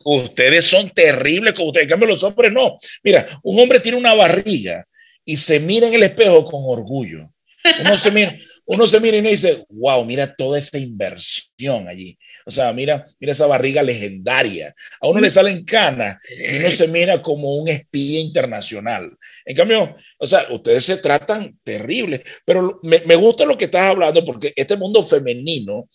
ustedes 0.04 0.66
son 0.66 0.90
terribles 0.90 1.54
como 1.54 1.68
ustedes. 1.68 1.84
En 1.84 1.88
cambio, 1.88 2.08
los 2.08 2.22
hombres 2.24 2.52
no. 2.52 2.76
Mira, 3.02 3.40
un 3.42 3.58
hombre 3.58 3.80
tiene 3.80 3.96
una 3.96 4.12
barriga 4.12 4.86
y 5.24 5.38
se 5.38 5.60
mira 5.60 5.88
en 5.88 5.94
el 5.94 6.02
espejo 6.02 6.44
con 6.44 6.60
orgullo. 6.66 7.32
Uno 7.80 7.96
se 7.96 8.10
mira, 8.10 8.36
uno 8.66 8.86
se 8.86 9.00
mira 9.00 9.16
y 9.16 9.22
dice, 9.22 9.64
wow, 9.70 10.04
mira 10.04 10.34
toda 10.34 10.58
esa 10.58 10.76
inversión 10.76 11.88
allí. 11.88 12.18
O 12.50 12.52
sea, 12.52 12.72
mira, 12.72 13.04
mira 13.20 13.30
esa 13.30 13.46
barriga 13.46 13.80
legendaria. 13.80 14.74
A 15.00 15.08
uno 15.08 15.20
le 15.20 15.30
salen 15.30 15.64
canas 15.64 16.16
y 16.28 16.56
uno 16.58 16.70
se 16.72 16.88
mira 16.88 17.22
como 17.22 17.54
un 17.54 17.68
espía 17.68 18.18
internacional. 18.18 19.16
En 19.44 19.54
cambio, 19.54 19.94
o 20.18 20.26
sea, 20.26 20.48
ustedes 20.50 20.84
se 20.84 20.96
tratan 20.96 21.56
terribles, 21.62 22.22
pero 22.44 22.80
me, 22.82 23.02
me 23.06 23.14
gusta 23.14 23.44
lo 23.44 23.56
que 23.56 23.66
estás 23.66 23.82
hablando 23.82 24.24
porque 24.24 24.52
este 24.56 24.76
mundo 24.76 25.04
femenino 25.04 25.86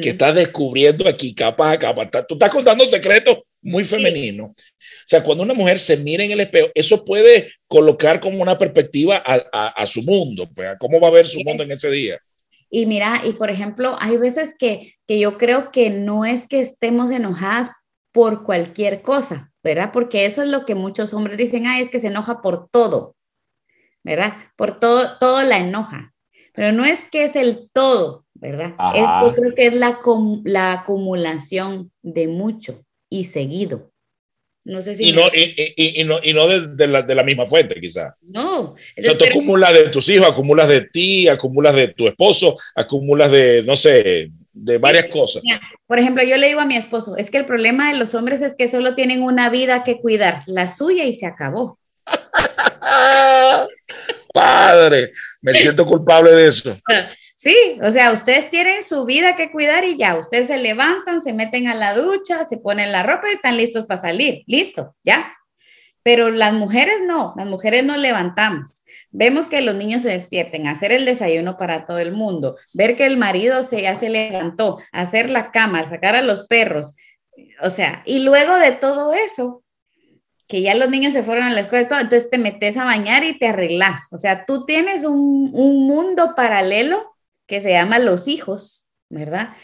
que 0.00 0.10
estás 0.10 0.34
descubriendo 0.34 1.06
aquí 1.08 1.34
capa 1.34 1.72
a 1.72 1.78
capa, 1.78 2.08
tú 2.26 2.34
estás 2.34 2.50
contando 2.50 2.86
secretos 2.86 3.38
muy 3.60 3.84
femeninos. 3.84 4.50
O 4.50 5.04
sea, 5.04 5.22
cuando 5.22 5.42
una 5.42 5.54
mujer 5.54 5.78
se 5.78 5.96
mira 5.98 6.24
en 6.24 6.30
el 6.30 6.40
espejo, 6.40 6.68
eso 6.74 7.04
puede 7.04 7.52
colocar 7.66 8.20
como 8.20 8.40
una 8.40 8.56
perspectiva 8.58 9.22
a, 9.24 9.68
a, 9.68 9.86
su 9.86 10.02
mundo, 10.02 10.48
pues, 10.54 10.68
a 10.68 10.78
cómo 10.78 11.00
va 11.00 11.08
a 11.08 11.12
ver 11.12 11.26
su 11.26 11.40
mundo 11.40 11.64
en 11.64 11.72
ese 11.72 11.90
día. 11.90 12.18
Y 12.70 12.86
mira, 12.86 13.22
y 13.24 13.32
por 13.32 13.50
ejemplo, 13.50 13.96
hay 14.00 14.16
veces 14.16 14.56
que, 14.58 14.94
que 15.06 15.18
yo 15.18 15.38
creo 15.38 15.70
que 15.70 15.90
no 15.90 16.24
es 16.24 16.48
que 16.48 16.60
estemos 16.60 17.10
enojadas 17.10 17.72
por 18.12 18.44
cualquier 18.44 19.02
cosa, 19.02 19.52
¿verdad? 19.62 19.90
Porque 19.92 20.24
eso 20.24 20.42
es 20.42 20.48
lo 20.48 20.64
que 20.64 20.74
muchos 20.74 21.12
hombres 21.12 21.36
dicen, 21.36 21.66
ah, 21.66 21.80
es 21.80 21.90
que 21.90 22.00
se 22.00 22.08
enoja 22.08 22.40
por 22.40 22.68
todo, 22.70 23.14
¿verdad? 24.02 24.34
Por 24.56 24.80
todo, 24.80 25.18
todo 25.18 25.42
la 25.44 25.58
enoja. 25.58 26.14
Pero 26.54 26.72
no 26.72 26.84
es 26.86 27.04
que 27.10 27.24
es 27.24 27.36
el 27.36 27.68
todo, 27.72 28.24
¿verdad? 28.32 28.74
Es, 28.94 29.04
yo 29.22 29.34
creo 29.34 29.54
que 29.54 29.66
es 29.66 29.74
la, 29.74 29.98
la 30.44 30.72
acumulación 30.72 31.92
de 32.02 32.26
mucho 32.26 32.84
y 33.10 33.24
seguido. 33.24 33.92
No 34.66 34.82
sé 34.82 34.96
si 34.96 35.10
y, 35.10 35.12
no, 35.12 35.22
y, 35.32 36.00
y, 36.00 36.02
no, 36.02 36.18
y 36.20 36.34
no 36.34 36.48
de, 36.48 36.86
la, 36.88 37.02
de, 37.02 37.14
la, 37.14 37.22
misma 37.22 37.46
fuente, 37.46 37.80
quizá. 37.80 38.16
No. 38.20 38.74
Entonces, 38.96 39.18
tú 39.18 39.24
acumulas 39.26 39.72
de 39.72 39.90
tus 39.90 40.08
hijos, 40.08 40.26
acumulas 40.26 40.68
de 40.68 40.80
ti, 40.80 41.28
acumulas 41.28 41.72
de 41.76 41.86
tu 41.88 42.08
esposo, 42.08 42.56
acumulas 42.74 43.30
de, 43.30 43.62
no 43.64 43.76
sé, 43.76 44.32
de 44.52 44.78
varias 44.78 45.06
cosas. 45.06 45.44
Por 45.86 46.00
ejemplo, 46.00 46.24
yo 46.24 46.36
le 46.36 46.48
digo 46.48 46.58
a 46.58 46.66
mi 46.66 46.76
esposo, 46.76 47.16
es 47.16 47.30
que 47.30 47.38
el 47.38 47.46
problema 47.46 47.92
de 47.92 47.98
los 47.98 48.16
hombres 48.16 48.42
es 48.42 48.56
que 48.56 48.66
solo 48.66 48.96
tienen 48.96 49.22
una 49.22 49.50
vida 49.50 49.84
que 49.84 50.00
cuidar, 50.00 50.42
la 50.46 50.66
suya 50.66 51.04
y 51.04 51.14
se 51.14 51.26
acabó. 51.26 51.78
Padre, 54.34 55.12
me 55.42 55.52
siento 55.54 55.86
culpable 55.86 56.32
de 56.32 56.48
eso. 56.48 56.76
Sí, 57.38 57.54
o 57.82 57.90
sea, 57.90 58.12
ustedes 58.12 58.48
tienen 58.48 58.82
su 58.82 59.04
vida 59.04 59.36
que 59.36 59.52
cuidar 59.52 59.84
y 59.84 59.98
ya, 59.98 60.16
ustedes 60.16 60.46
se 60.46 60.56
levantan, 60.56 61.20
se 61.20 61.34
meten 61.34 61.68
a 61.68 61.74
la 61.74 61.92
ducha, 61.92 62.48
se 62.48 62.56
ponen 62.56 62.92
la 62.92 63.02
ropa 63.02 63.28
y 63.28 63.34
están 63.34 63.58
listos 63.58 63.84
para 63.84 64.00
salir, 64.00 64.42
listo, 64.46 64.96
ya. 65.04 65.36
Pero 66.02 66.30
las 66.30 66.54
mujeres 66.54 66.94
no, 67.06 67.34
las 67.36 67.46
mujeres 67.46 67.84
no 67.84 67.98
levantamos. 67.98 68.84
Vemos 69.10 69.48
que 69.48 69.60
los 69.60 69.74
niños 69.74 70.00
se 70.00 70.08
despierten, 70.08 70.66
hacer 70.66 70.92
el 70.92 71.04
desayuno 71.04 71.58
para 71.58 71.84
todo 71.84 71.98
el 71.98 72.12
mundo, 72.12 72.56
ver 72.72 72.96
que 72.96 73.04
el 73.04 73.18
marido 73.18 73.62
se, 73.64 73.82
ya 73.82 73.96
se 73.96 74.08
levantó, 74.08 74.78
hacer 74.90 75.28
la 75.28 75.50
cama, 75.50 75.86
sacar 75.90 76.16
a 76.16 76.22
los 76.22 76.46
perros. 76.46 76.96
O 77.62 77.68
sea, 77.68 78.02
y 78.06 78.20
luego 78.20 78.56
de 78.56 78.72
todo 78.72 79.12
eso, 79.12 79.62
que 80.48 80.62
ya 80.62 80.74
los 80.74 80.88
niños 80.88 81.12
se 81.12 81.22
fueron 81.22 81.44
a 81.44 81.52
la 81.52 81.60
escuela 81.60 81.86
todo, 81.86 82.00
entonces 82.00 82.30
te 82.30 82.38
metes 82.38 82.78
a 82.78 82.84
bañar 82.84 83.24
y 83.24 83.38
te 83.38 83.48
arreglas. 83.48 84.08
O 84.12 84.16
sea, 84.16 84.46
tú 84.46 84.64
tienes 84.64 85.04
un, 85.04 85.50
un 85.52 85.86
mundo 85.86 86.34
paralelo 86.34 87.15
que 87.46 87.60
se 87.60 87.70
llama 87.70 87.98
Los 87.98 88.28
hijos, 88.28 88.92
¿verdad? 89.08 89.54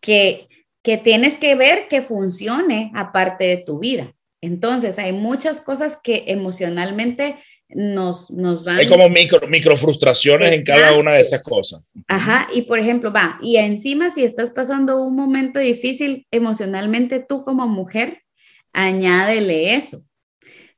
Que, 0.00 0.48
que 0.82 0.98
tienes 0.98 1.36
que 1.38 1.54
ver 1.54 1.88
que 1.88 2.02
funcione 2.02 2.92
aparte 2.94 3.44
de 3.44 3.56
tu 3.58 3.78
vida. 3.78 4.14
Entonces, 4.40 4.98
hay 4.98 5.12
muchas 5.12 5.62
cosas 5.62 5.98
que 6.02 6.24
emocionalmente 6.26 7.36
nos, 7.68 8.30
nos 8.30 8.64
van... 8.64 8.78
Hay 8.78 8.86
como 8.86 9.08
micro, 9.08 9.46
micro 9.48 9.76
frustraciones 9.76 10.52
en 10.52 10.62
cada 10.62 10.98
una 10.98 11.12
de 11.12 11.20
esas 11.20 11.42
cosas. 11.42 11.82
Ajá, 12.06 12.48
y 12.52 12.62
por 12.62 12.78
ejemplo, 12.78 13.12
va, 13.12 13.38
y 13.42 13.56
encima 13.56 14.10
si 14.10 14.22
estás 14.22 14.50
pasando 14.50 15.02
un 15.02 15.16
momento 15.16 15.58
difícil 15.58 16.26
emocionalmente 16.30 17.24
tú 17.26 17.44
como 17.44 17.66
mujer, 17.66 18.22
añádele 18.72 19.74
eso. 19.74 20.02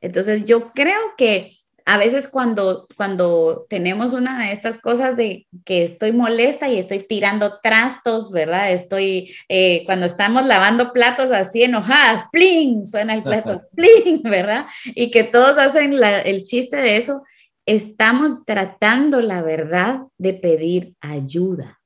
Entonces, 0.00 0.44
yo 0.44 0.72
creo 0.72 1.00
que 1.16 1.50
a 1.88 1.98
veces 1.98 2.26
cuando, 2.26 2.88
cuando 2.96 3.64
tenemos 3.70 4.12
una 4.12 4.44
de 4.44 4.52
estas 4.52 4.78
cosas 4.80 5.16
de 5.16 5.46
que 5.64 5.84
estoy 5.84 6.10
molesta 6.10 6.68
y 6.68 6.78
estoy 6.78 6.98
tirando 6.98 7.60
trastos, 7.62 8.32
¿verdad? 8.32 8.72
Estoy, 8.72 9.32
eh, 9.48 9.84
cuando 9.86 10.04
estamos 10.04 10.44
lavando 10.46 10.92
platos 10.92 11.30
así 11.30 11.62
enojadas, 11.62 12.24
¡pling! 12.32 12.86
Suena 12.86 13.14
el 13.14 13.22
plato, 13.22 13.62
¡pling! 13.76 14.20
¿Verdad? 14.24 14.66
Y 14.84 15.12
que 15.12 15.22
todos 15.22 15.58
hacen 15.58 15.94
el 16.02 16.42
chiste 16.42 16.76
de 16.76 16.96
eso, 16.96 17.22
estamos 17.66 18.44
tratando, 18.44 19.20
la 19.20 19.42
verdad, 19.42 20.00
de 20.18 20.34
pedir 20.34 20.96
ayuda. 21.00 21.80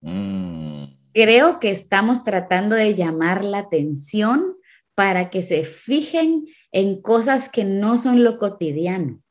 Mm. 0.00 0.86
Creo 1.14 1.60
que 1.60 1.70
estamos 1.70 2.24
tratando 2.24 2.74
de 2.74 2.94
llamar 2.94 3.44
la 3.44 3.58
atención 3.58 4.56
para 4.96 5.30
que 5.30 5.40
se 5.40 5.62
fijen 5.62 6.46
en 6.72 7.00
cosas 7.00 7.48
que 7.48 7.64
no 7.64 7.96
son 7.96 8.24
lo 8.24 8.38
cotidiano 8.38 9.22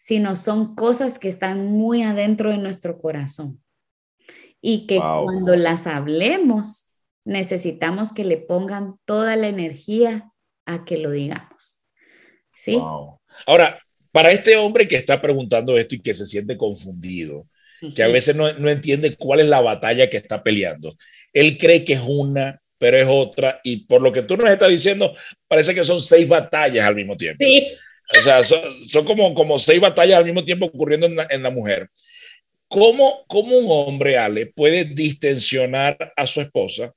sino 0.00 0.34
son 0.34 0.74
cosas 0.74 1.18
que 1.18 1.28
están 1.28 1.66
muy 1.72 2.02
adentro 2.02 2.50
de 2.50 2.56
nuestro 2.56 2.98
corazón. 2.98 3.62
Y 4.62 4.86
que 4.86 4.96
cuando 4.96 5.56
las 5.56 5.86
hablemos, 5.86 6.94
necesitamos 7.26 8.12
que 8.12 8.24
le 8.24 8.38
pongan 8.38 8.96
toda 9.04 9.36
la 9.36 9.48
energía 9.48 10.32
a 10.64 10.86
que 10.86 10.96
lo 10.96 11.10
digamos. 11.10 11.82
¿Sí? 12.54 12.80
Ahora, 13.46 13.78
para 14.10 14.32
este 14.32 14.56
hombre 14.56 14.88
que 14.88 14.96
está 14.96 15.20
preguntando 15.20 15.76
esto 15.76 15.94
y 15.94 16.00
que 16.00 16.14
se 16.14 16.24
siente 16.24 16.56
confundido, 16.56 17.46
que 17.94 18.02
a 18.02 18.08
veces 18.08 18.34
no, 18.34 18.50
no, 18.54 18.70
entiende 18.70 19.16
cuál 19.16 19.40
es 19.40 19.48
la 19.48 19.60
batalla 19.60 20.08
que 20.08 20.16
está 20.16 20.42
peleando, 20.42 20.96
él 21.32 21.58
cree 21.58 21.84
que 21.84 21.94
es 21.94 22.02
una, 22.06 22.60
pero 22.78 22.96
es 22.96 23.06
otra, 23.06 23.60
y 23.64 23.84
por 23.84 24.00
lo 24.00 24.12
que 24.12 24.22
tú 24.22 24.36
nos 24.38 24.50
estás 24.50 24.70
diciendo, 24.70 25.14
parece 25.46 25.74
que 25.74 25.84
son 25.84 26.00
seis 26.00 26.26
batallas 26.26 26.86
al 26.86 26.94
mismo 26.94 27.16
tiempo. 27.16 27.44
Sí. 27.44 27.68
O 28.18 28.22
sea, 28.22 28.42
son, 28.42 29.04
como, 29.06 29.34
como 29.34 29.58
seis 29.58 29.80
batallas 29.80 30.18
al 30.18 30.24
mismo 30.24 30.44
tiempo 30.44 30.66
ocurriendo 30.66 31.06
en 31.06 31.42
la, 31.42 31.50
mujer. 31.50 31.88
¿Cómo, 32.68 33.24
¿Cómo, 33.28 33.56
un 33.56 33.66
hombre, 33.68 34.18
Ale, 34.18 34.46
puede 34.46 34.84
distensionar 34.84 35.96
a 36.16 36.26
su 36.26 36.40
esposa? 36.40 36.92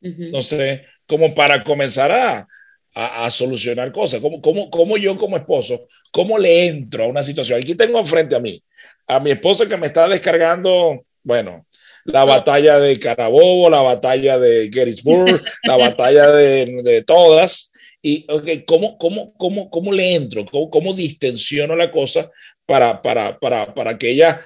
No 0.00 0.42
sé, 0.42 0.84
como 1.06 1.34
para 1.34 1.64
comenzar 1.64 2.12
a, 2.12 2.46
a, 2.94 3.30
solucionar 3.30 3.92
cosas. 3.92 4.20
¿Cómo, 4.20 4.40
cómo, 4.40 4.70
¿Cómo, 4.70 4.96
yo 4.96 5.16
como 5.16 5.36
esposo, 5.36 5.86
cómo 6.10 6.38
le 6.38 6.66
entro 6.66 7.04
a 7.04 7.08
una 7.08 7.22
situación? 7.22 7.60
Aquí 7.60 7.74
tengo 7.74 8.04
frente 8.04 8.36
a 8.36 8.40
mí 8.40 8.62
a 9.06 9.20
mi 9.20 9.30
esposa 9.30 9.68
que 9.68 9.76
me 9.76 9.86
está 9.86 10.08
descargando, 10.08 11.04
bueno, 11.22 11.66
la 12.04 12.24
batalla 12.24 12.78
de 12.78 12.98
Carabobo, 12.98 13.70
la 13.70 13.80
batalla 13.80 14.38
de 14.38 14.70
Gettysburg, 14.72 15.42
la 15.64 15.76
batalla 15.76 16.30
de, 16.30 16.82
de 16.82 17.02
todas. 17.02 17.72
Y, 18.06 18.26
okay, 18.30 18.66
¿cómo, 18.66 18.98
cómo, 18.98 19.32
cómo, 19.32 19.70
cómo 19.70 19.90
le 19.90 20.14
entro? 20.14 20.44
¿Cómo, 20.44 20.68
cómo 20.68 20.92
distensiono 20.92 21.74
la 21.74 21.90
cosa 21.90 22.30
para, 22.66 23.00
para, 23.00 23.38
para, 23.38 23.72
para 23.72 23.96
que 23.96 24.10
ella 24.10 24.42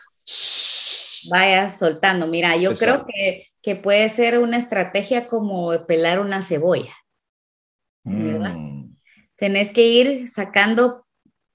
vaya 1.29 1.69
soltando? 1.69 2.29
Mira, 2.29 2.57
yo 2.57 2.73
creo 2.75 3.05
que, 3.05 3.49
que, 3.61 3.75
puede 3.75 4.09
ser 4.11 4.39
una 4.39 4.59
estrategia 4.59 5.27
como 5.27 5.73
pelar 5.89 6.21
una 6.21 6.41
cebolla. 6.41 6.95
¿verdad? 8.05 8.55
Mm. 8.55 8.97
Tenés 9.35 9.73
que 9.73 9.89
ir 9.89 10.29
sacando 10.31 11.05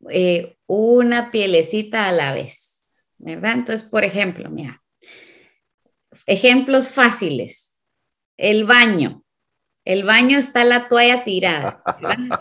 eh, 0.09 0.57
una 0.67 1.31
pielecita 1.31 2.09
a 2.09 2.11
la 2.11 2.33
vez, 2.33 2.85
¿verdad? 3.19 3.53
Entonces, 3.53 3.89
por 3.89 4.03
ejemplo, 4.03 4.49
mira, 4.49 4.83
ejemplos 6.25 6.89
fáciles. 6.89 7.79
El 8.35 8.65
baño 8.65 9.23
el 9.85 10.03
baño 10.03 10.37
está 10.37 10.63
la 10.63 10.87
toalla 10.87 11.23
tirada. 11.23 11.83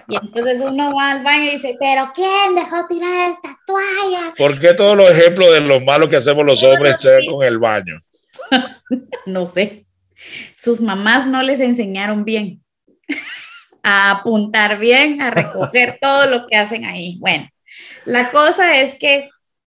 Y 0.08 0.16
entonces 0.16 0.60
uno 0.60 0.94
va 0.94 1.10
al 1.10 1.24
baño 1.24 1.44
y 1.44 1.50
dice, 1.50 1.76
pero 1.78 2.12
¿quién 2.14 2.54
dejó 2.54 2.86
tirada 2.88 3.28
esta 3.28 3.56
toalla? 3.66 4.34
¿Por 4.36 4.58
qué 4.60 4.74
todos 4.74 4.96
los 4.96 5.10
ejemplos 5.10 5.52
de 5.52 5.60
lo 5.60 5.80
malo 5.80 6.08
que 6.08 6.16
hacemos 6.16 6.44
los 6.44 6.62
hombres 6.62 6.96
se 7.00 7.18
con 7.28 7.44
el 7.44 7.58
baño? 7.58 8.00
no 9.26 9.46
sé. 9.46 9.86
Sus 10.56 10.80
mamás 10.80 11.26
no 11.26 11.42
les 11.42 11.58
enseñaron 11.58 12.24
bien 12.24 12.62
a 13.82 14.12
apuntar 14.12 14.78
bien, 14.78 15.20
a 15.20 15.30
recoger 15.30 15.98
todo 16.00 16.26
lo 16.26 16.46
que 16.46 16.56
hacen 16.56 16.84
ahí. 16.84 17.16
Bueno, 17.18 17.48
la 18.04 18.30
cosa 18.30 18.80
es 18.80 18.96
que 18.98 19.28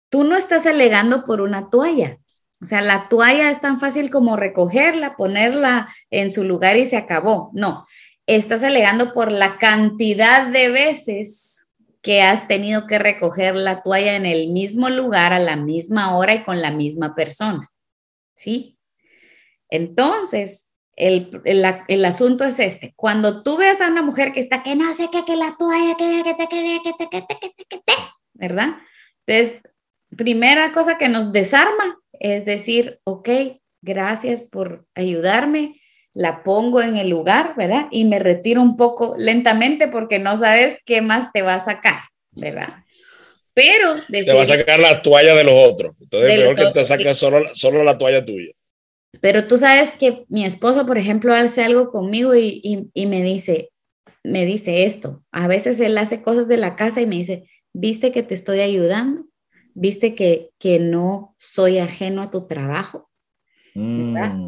tú 0.09 0.23
no 0.23 0.35
estás 0.35 0.65
alegando 0.65 1.25
por 1.25 1.41
una 1.41 1.69
toalla. 1.69 2.17
O 2.61 2.65
sea, 2.65 2.81
la 2.81 3.07
toalla 3.07 3.49
es 3.51 3.61
tan 3.61 3.79
fácil 3.79 4.09
como 4.09 4.35
recogerla, 4.35 5.15
ponerla 5.15 5.93
en 6.09 6.31
su 6.31 6.43
lugar 6.43 6.77
y 6.77 6.85
se 6.85 6.97
acabó. 6.97 7.51
No, 7.53 7.87
estás 8.25 8.63
alegando 8.63 9.13
por 9.13 9.31
la 9.31 9.57
cantidad 9.57 10.47
de 10.47 10.69
veces 10.69 11.73
que 12.01 12.21
has 12.21 12.47
tenido 12.47 12.87
que 12.87 12.99
recoger 12.99 13.55
la 13.55 13.81
toalla 13.81 14.15
en 14.15 14.25
el 14.25 14.49
mismo 14.49 14.89
lugar, 14.89 15.33
a 15.33 15.39
la 15.39 15.55
misma 15.55 16.17
hora 16.17 16.33
y 16.35 16.43
con 16.43 16.61
la 16.61 16.71
misma 16.71 17.15
persona. 17.15 17.69
¿Sí? 18.35 18.77
Entonces, 19.69 20.71
el, 20.95 21.41
el, 21.45 22.05
asunto 22.05 22.43
es 22.43 22.59
este. 22.59 22.93
Cuando 22.95 23.43
tú 23.43 23.57
ves 23.57 23.79
a 23.81 23.87
una 23.87 24.01
mujer 24.01 24.33
que 24.33 24.39
está 24.41 24.63
que 24.63 24.75
no 24.75 24.93
sé 24.93 25.09
qué, 25.11 25.23
que 25.25 25.35
la 25.35 25.55
toalla, 25.57 25.95
que 25.97 26.23
que 26.23 26.33
te, 26.33 26.47
que 26.47 26.79
que 26.83 26.93
te, 26.97 27.09
que 27.09 27.21
te, 27.21 27.65
que 27.69 27.77
te, 27.77 27.93
¿verdad? 28.33 28.77
Entonces, 29.25 29.61
primera 30.15 30.71
cosa 30.73 30.97
que 30.97 31.07
nos 31.07 31.31
desarma 31.31 31.99
es 32.19 32.45
decir, 32.45 32.99
ok, 33.03 33.29
gracias 33.81 34.43
por 34.43 34.85
ayudarme, 34.95 35.81
la 36.13 36.43
pongo 36.43 36.81
en 36.81 36.97
el 36.97 37.09
lugar, 37.09 37.53
¿verdad? 37.57 37.87
Y 37.91 38.03
me 38.03 38.19
retiro 38.19 38.61
un 38.61 38.77
poco 38.77 39.15
lentamente 39.17 39.87
porque 39.87 40.19
no 40.19 40.35
sabes 40.37 40.79
qué 40.85 41.01
más 41.01 41.31
te 41.31 41.41
va 41.41 41.55
a 41.55 41.63
sacar, 41.63 42.01
¿verdad? 42.31 42.83
Pero... 43.53 43.95
te 44.09 44.33
va 44.33 44.43
a 44.43 44.45
sacar 44.45 44.79
la 44.79 45.01
toalla 45.01 45.35
de 45.35 45.43
los 45.43 45.53
otros. 45.53 45.95
Entonces, 45.99 46.31
es 46.31 46.39
mejor 46.39 46.55
que 46.55 46.71
te 46.73 46.85
saques 46.85 47.17
solo, 47.17 47.45
solo 47.53 47.83
la 47.83 47.97
toalla 47.97 48.25
tuya. 48.25 48.51
Pero 49.21 49.47
tú 49.47 49.57
sabes 49.57 49.95
que 49.95 50.25
mi 50.29 50.45
esposo, 50.45 50.85
por 50.85 50.97
ejemplo, 50.97 51.33
hace 51.33 51.63
algo 51.63 51.91
conmigo 51.91 52.35
y, 52.35 52.61
y, 52.93 53.05
me 53.05 53.23
dice, 53.23 53.69
me 54.23 54.45
dice 54.45 54.85
esto. 54.85 55.23
A 55.31 55.47
veces 55.47 55.79
él 55.79 55.97
hace 55.97 56.21
cosas 56.21 56.47
de 56.47 56.57
la 56.57 56.75
casa 56.75 57.01
y 57.01 57.05
me 57.05 57.15
dice, 57.15 57.49
¿viste 57.73 58.11
que 58.11 58.23
te 58.23 58.33
estoy 58.33 58.59
ayudando? 58.59 59.25
¿Viste 59.73 60.15
que, 60.15 60.51
que 60.57 60.79
no 60.79 61.35
soy 61.37 61.79
ajeno 61.79 62.21
a 62.21 62.31
tu 62.31 62.47
trabajo? 62.47 63.09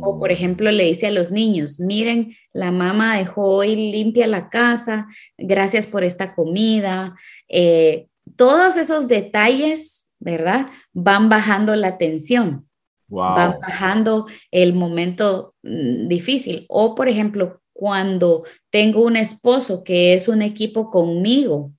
O 0.02 0.20
por 0.20 0.30
mm. 0.30 0.34
ejemplo 0.34 0.72
le 0.72 0.86
dice 0.86 1.08
a 1.08 1.12
los 1.12 1.32
niños, 1.32 1.80
miren, 1.80 2.36
la 2.54 2.72
mamá 2.72 3.18
dejó 3.18 3.46
hoy 3.46 3.76
limpia 3.76 4.28
la 4.28 4.50
casa, 4.50 5.08
gracias 5.38 5.88
por 5.88 6.04
esta 6.04 6.36
comida. 6.36 7.16
Eh, 7.48 8.08
todos 8.36 8.78
esos 8.78 9.08
detalles, 9.08 10.12
¿verdad? 10.20 10.68
Van 10.92 11.30
bajando 11.30 11.76
la 11.76 11.98
tensión, 11.98 12.68
van 13.08 13.60
bajando 13.62 14.26
el 14.50 14.74
momento 14.74 15.56
mm, 15.64 16.08
difícil. 16.08 16.66
O 16.68 16.96
por 16.96 17.08
ejemplo, 17.08 17.62
cuando 17.74 18.44
tengo 18.70 19.02
un 19.02 19.16
esposo 19.16 19.84
que 19.84 20.14
es 20.14 20.28
un 20.28 20.42
equipo 20.42 20.90
conmigo, 20.90 21.72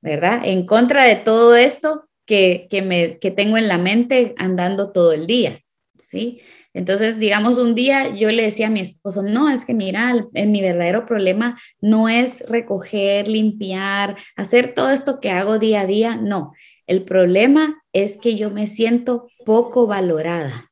¿verdad? 0.00 0.40
En 0.44 0.64
contra 0.64 1.04
de 1.04 1.16
todo 1.16 1.54
esto 1.54 2.08
que, 2.26 2.66
que, 2.70 2.82
me, 2.82 3.18
que 3.18 3.30
tengo 3.30 3.56
en 3.56 3.68
la 3.68 3.78
mente 3.78 4.34
andando 4.38 4.92
todo 4.92 5.12
el 5.12 5.26
día, 5.26 5.60
¿sí? 5.98 6.40
Entonces, 6.74 7.18
digamos, 7.18 7.58
un 7.58 7.74
día 7.74 8.14
yo 8.14 8.30
le 8.30 8.44
decía 8.44 8.68
a 8.68 8.70
mi 8.70 8.80
esposo, 8.80 9.22
no, 9.22 9.50
es 9.50 9.64
que 9.66 9.74
mira, 9.74 10.26
mi 10.32 10.62
verdadero 10.62 11.04
problema 11.04 11.60
no 11.80 12.08
es 12.08 12.40
recoger, 12.48 13.28
limpiar, 13.28 14.16
hacer 14.36 14.74
todo 14.74 14.90
esto 14.90 15.20
que 15.20 15.30
hago 15.30 15.58
día 15.58 15.82
a 15.82 15.86
día, 15.86 16.16
no. 16.16 16.52
El 16.86 17.04
problema 17.04 17.82
es 17.92 18.16
que 18.16 18.36
yo 18.36 18.50
me 18.50 18.66
siento 18.66 19.28
poco 19.44 19.86
valorada. 19.86 20.70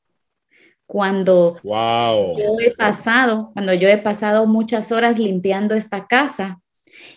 Cuando 0.86 1.60
yo 1.62 2.56
he 2.60 2.74
pasado, 2.74 3.50
cuando 3.52 3.74
yo 3.74 3.88
he 3.88 3.98
pasado 3.98 4.46
muchas 4.46 4.90
horas 4.90 5.18
limpiando 5.18 5.74
esta 5.74 6.06
casa 6.06 6.60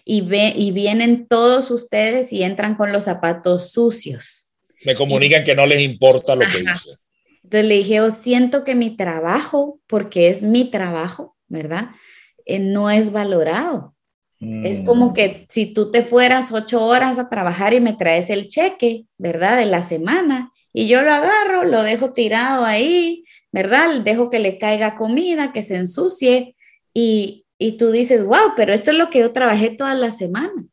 y, 0.05 0.21
ve, 0.21 0.53
y 0.55 0.71
vienen 0.71 1.27
todos 1.27 1.71
ustedes 1.71 2.33
y 2.33 2.43
entran 2.43 2.75
con 2.75 2.91
los 2.91 3.05
zapatos 3.05 3.71
sucios. 3.71 4.51
Me 4.85 4.95
comunican 4.95 5.43
que 5.43 5.55
no 5.55 5.65
les 5.65 5.81
importa 5.81 6.35
lo 6.35 6.41
que 6.41 6.59
hice. 6.59 6.97
Entonces 7.43 7.65
le 7.65 7.75
dije, 7.75 7.95
yo 7.95 8.05
oh, 8.05 8.11
siento 8.11 8.63
que 8.63 8.75
mi 8.75 8.95
trabajo, 8.95 9.79
porque 9.87 10.29
es 10.29 10.41
mi 10.41 10.65
trabajo, 10.65 11.35
¿verdad? 11.47 11.89
Eh, 12.45 12.59
no 12.59 12.89
es 12.89 13.11
valorado. 13.11 13.93
Es 14.39 14.81
como 14.81 15.11
mm. 15.11 15.13
que 15.13 15.47
si 15.49 15.67
tú 15.67 15.89
te 15.89 16.03
fueras 16.03 16.51
ocho 16.51 16.85
horas 16.85 17.17
a 17.17 17.29
trabajar 17.29 17.73
y 17.73 17.79
me 17.79 17.93
traes 17.93 18.29
el 18.29 18.49
cheque, 18.49 19.05
¿verdad? 19.17 19.57
De 19.57 19.65
la 19.65 19.83
semana, 19.83 20.51
y 20.73 20.87
yo 20.87 21.01
lo 21.01 21.13
agarro, 21.13 21.63
lo 21.63 21.81
dejo 21.81 22.11
tirado 22.11 22.65
ahí, 22.65 23.23
¿verdad? 23.53 24.01
Dejo 24.01 24.29
que 24.29 24.39
le 24.39 24.57
caiga 24.57 24.97
comida, 24.97 25.53
que 25.53 25.61
se 25.61 25.77
ensucie, 25.77 26.57
y, 26.93 27.42
y 27.63 27.77
tú 27.77 27.91
dices, 27.91 28.25
wow, 28.25 28.53
pero 28.57 28.73
esto 28.73 28.91
es 28.91 28.97
lo 28.97 29.09
que 29.09 29.19
yo 29.19 29.31
trabajé 29.31 29.69
toda 29.69 29.93
la 29.93 30.11
semana. 30.11 30.65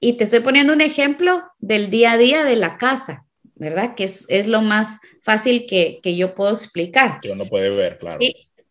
Y 0.00 0.14
te 0.14 0.24
estoy 0.24 0.40
poniendo 0.40 0.72
un 0.72 0.80
ejemplo 0.80 1.42
del 1.58 1.90
día 1.90 2.12
a 2.12 2.16
día 2.16 2.44
de 2.44 2.56
la 2.56 2.78
casa. 2.78 3.26
¿verdad? 3.60 3.94
Que 3.94 4.04
es, 4.04 4.24
es 4.30 4.46
lo 4.46 4.62
más 4.62 5.00
fácil 5.22 5.66
que, 5.68 6.00
que, 6.02 6.16
yo 6.16 6.34
puedo 6.34 6.54
explicar. 6.54 7.20
Que 7.20 7.30
uno 7.30 7.44
puede 7.44 7.68
ver, 7.68 7.98
claro. 7.98 8.18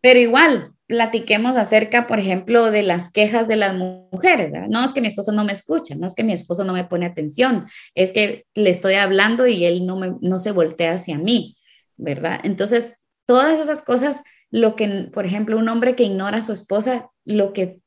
pero 0.00 0.18
igual, 0.18 0.72
platiquemos 0.88 1.56
acerca, 1.56 2.08
por 2.08 2.18
ejemplo, 2.18 2.72
de 2.72 2.82
las 2.82 3.12
quejas 3.12 3.46
de 3.46 3.54
las 3.54 3.76
mujeres, 3.76 4.50
¿verdad? 4.50 4.66
No 4.68 4.84
es 4.84 4.92
que 4.92 5.00
mi 5.00 5.06
esposo 5.06 5.30
no 5.30 5.44
me 5.44 5.52
escucha, 5.52 5.94
no 5.94 6.08
es 6.08 6.16
que 6.16 6.24
mi 6.24 6.32
esposo 6.32 6.64
no 6.64 6.72
me 6.72 6.82
pone 6.82 7.06
atención, 7.06 7.68
es 7.94 8.12
que 8.12 8.46
le 8.54 8.70
estoy 8.70 8.94
hablando 8.94 9.46
y 9.46 9.64
él 9.64 9.86
no, 9.86 9.96
me, 9.96 10.16
no 10.22 10.40
se 10.40 10.50
voltea 10.50 10.94
hacia 10.94 11.18
mí, 11.18 11.56
¿verdad? 11.96 12.40
Entonces, 12.42 12.94
todas 13.26 13.60
esas 13.60 13.82
cosas, 13.82 14.24
lo 14.50 14.76
que, 14.76 15.08
por 15.12 15.26
ejemplo, 15.26 15.58
un 15.58 15.68
hombre 15.68 15.94
que 15.96 16.04
ignora 16.04 16.38
a 16.38 16.42
su 16.42 16.52
esposa, 16.52 17.10
lo 17.24 17.52
que 17.52 17.78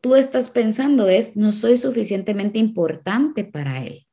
tú 0.00 0.16
estás 0.16 0.50
pensando 0.50 1.08
es, 1.08 1.36
no 1.36 1.52
soy 1.52 1.76
suficientemente 1.76 2.58
importante 2.58 3.44
para 3.44 3.84
él. 3.84 4.06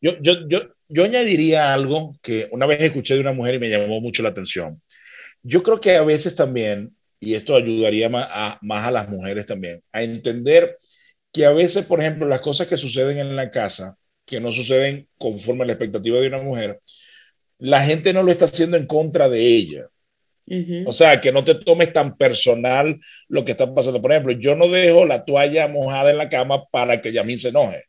Yo, 0.00 0.12
yo, 0.20 0.48
yo, 0.48 0.60
yo 0.88 1.04
añadiría 1.04 1.74
algo 1.74 2.16
que 2.22 2.48
una 2.52 2.66
vez 2.66 2.80
escuché 2.80 3.14
de 3.14 3.20
una 3.20 3.32
mujer 3.32 3.54
y 3.54 3.58
me 3.58 3.68
llamó 3.68 4.00
mucho 4.00 4.22
la 4.22 4.30
atención. 4.30 4.78
Yo 5.42 5.62
creo 5.62 5.80
que 5.80 5.96
a 5.96 6.02
veces 6.02 6.34
también, 6.34 6.96
y 7.20 7.34
esto 7.34 7.56
ayudaría 7.56 8.08
más 8.08 8.26
a, 8.30 8.58
más 8.62 8.84
a 8.84 8.90
las 8.90 9.08
mujeres 9.08 9.46
también, 9.46 9.82
a 9.92 10.02
entender 10.02 10.76
que 11.32 11.44
a 11.44 11.52
veces, 11.52 11.84
por 11.84 12.00
ejemplo, 12.00 12.26
las 12.26 12.40
cosas 12.40 12.66
que 12.66 12.76
suceden 12.76 13.18
en 13.18 13.36
la 13.36 13.50
casa, 13.50 13.96
que 14.24 14.40
no 14.40 14.50
suceden 14.50 15.08
conforme 15.18 15.64
a 15.64 15.66
la 15.66 15.72
expectativa 15.74 16.18
de 16.18 16.28
una 16.28 16.42
mujer, 16.42 16.80
la 17.58 17.82
gente 17.82 18.12
no 18.12 18.22
lo 18.22 18.30
está 18.30 18.46
haciendo 18.46 18.76
en 18.76 18.86
contra 18.86 19.28
de 19.28 19.40
ella. 19.40 19.88
O 20.86 20.92
sea, 20.92 21.20
que 21.20 21.32
no 21.32 21.42
te 21.42 21.56
tomes 21.56 21.92
tan 21.92 22.16
personal 22.16 22.98
lo 23.28 23.44
que 23.44 23.52
está 23.52 23.72
pasando. 23.74 24.00
Por 24.00 24.12
ejemplo, 24.12 24.32
yo 24.32 24.54
no 24.54 24.68
dejo 24.68 25.04
la 25.04 25.24
toalla 25.24 25.66
mojada 25.66 26.10
en 26.10 26.18
la 26.18 26.28
cama 26.28 26.64
para 26.70 27.00
que 27.00 27.12
Yamín 27.12 27.38
se 27.38 27.48
enoje. 27.48 27.84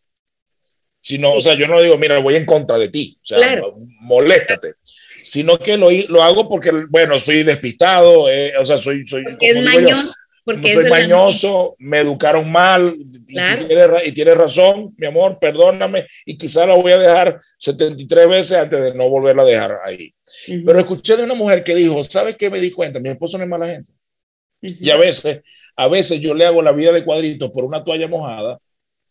Sino, 1.00 1.34
o 1.34 1.41
sea, 1.41 1.54
yo 1.54 1.67
no 1.67 1.82
digo, 1.82 1.98
mira, 1.98 2.17
voy 2.20 2.36
en 2.36 2.46
contra 2.46 2.78
de 2.78 2.89
ti, 2.89 3.17
o 3.22 3.26
sea, 3.26 3.62
moléstate, 4.02 4.74
sino 5.22 5.58
que 5.60 5.78
lo, 5.78 5.89
lo, 5.91 6.24
hago 6.24 6.50
porque, 6.50 6.72
bueno, 6.89 7.20
soy 7.20 7.43
despistado, 7.43 8.30
eh, 8.30 8.54
o 8.60 8.65
sea, 8.65 8.78
soy, 8.78 9.08
soy 9.08 9.24
porque 9.24 9.50
es 9.50 9.63
mañoso. 9.63 10.13
Porque 10.48 10.74
soy 10.74 10.90
mañoso, 10.90 11.76
me 11.78 12.00
educaron 12.00 12.50
mal 12.50 12.96
y, 13.28 14.12
tienes, 14.14 14.38
razón, 14.38 14.96
mi 14.98 15.06
amor, 15.06 15.40
perdóname 15.42 16.08
y 16.26 16.38
quizá 16.38 16.66
la 16.66 16.74
voy 16.74 16.94
a 16.94 16.98
dejar 16.98 17.42
73 17.58 18.30
veces 18.30 18.58
antes 18.58 18.82
de 18.82 18.96
no 18.96 19.10
volverla 19.10 19.44
a 19.44 19.46
dejar 19.46 19.80
ahí. 19.84 20.14
Pero 20.66 20.80
escuché 20.80 21.18
de 21.18 21.24
una 21.24 21.34
mujer 21.34 21.66
que 21.66 21.76
dijo, 21.76 22.02
¿sabes 22.02 22.38
qué 22.38 22.50
me 22.50 22.62
di 22.62 22.72
cuenta? 22.72 23.02
Mi 23.02 23.10
esposo 23.10 23.38
no 23.38 23.44
es 23.44 23.50
mala 23.50 23.68
gente. 23.68 23.92
Y 24.62 24.90
a 24.90 24.96
veces, 24.96 25.42
a 25.76 25.90
veces 25.90 26.22
yo 26.22 26.34
le 26.34 26.46
hago 26.46 26.62
la 26.62 26.72
vida 26.72 26.94
de 26.94 27.04
cuadritos 27.04 27.52
por 27.52 27.66
una 27.66 27.84
toalla 27.84 28.08
mojada 28.08 28.58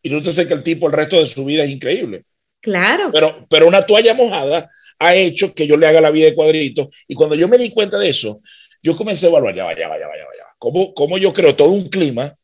y 0.00 0.08
no 0.08 0.22
te 0.22 0.32
sé 0.32 0.48
que 0.48 0.54
el 0.54 0.62
tipo 0.62 0.86
el 0.86 0.94
resto 0.94 1.20
de 1.20 1.26
su 1.26 1.44
vida 1.44 1.64
es 1.64 1.70
increíble. 1.70 2.24
Claro. 2.62 3.10
Pero, 3.12 3.46
pero 3.50 3.68
una 3.68 3.84
toalla 3.84 4.14
mojada 4.14 4.70
ha 4.98 5.14
hecho 5.14 5.52
que 5.52 5.66
yo 5.66 5.76
le 5.76 5.86
haga 5.86 6.00
la 6.00 6.10
vida 6.10 6.28
de 6.30 6.34
cuadritos. 6.34 6.88
Y 7.06 7.14
cuando 7.14 7.34
yo 7.34 7.46
me 7.46 7.58
di 7.58 7.68
cuenta 7.68 7.98
de 7.98 8.08
eso, 8.08 8.40
yo 8.82 8.96
comencé 8.96 9.26
a 9.26 9.28
evaluar, 9.28 9.54
ya 9.54 9.64
vaya, 9.64 9.86
vaya, 9.86 10.06
vaya, 10.06 10.24
vaya. 10.24 10.45
¿Cómo, 10.66 10.92
cómo 10.94 11.16
yo 11.16 11.32
creo 11.32 11.54
todo 11.54 11.68
un 11.68 11.88
clima 11.88 12.36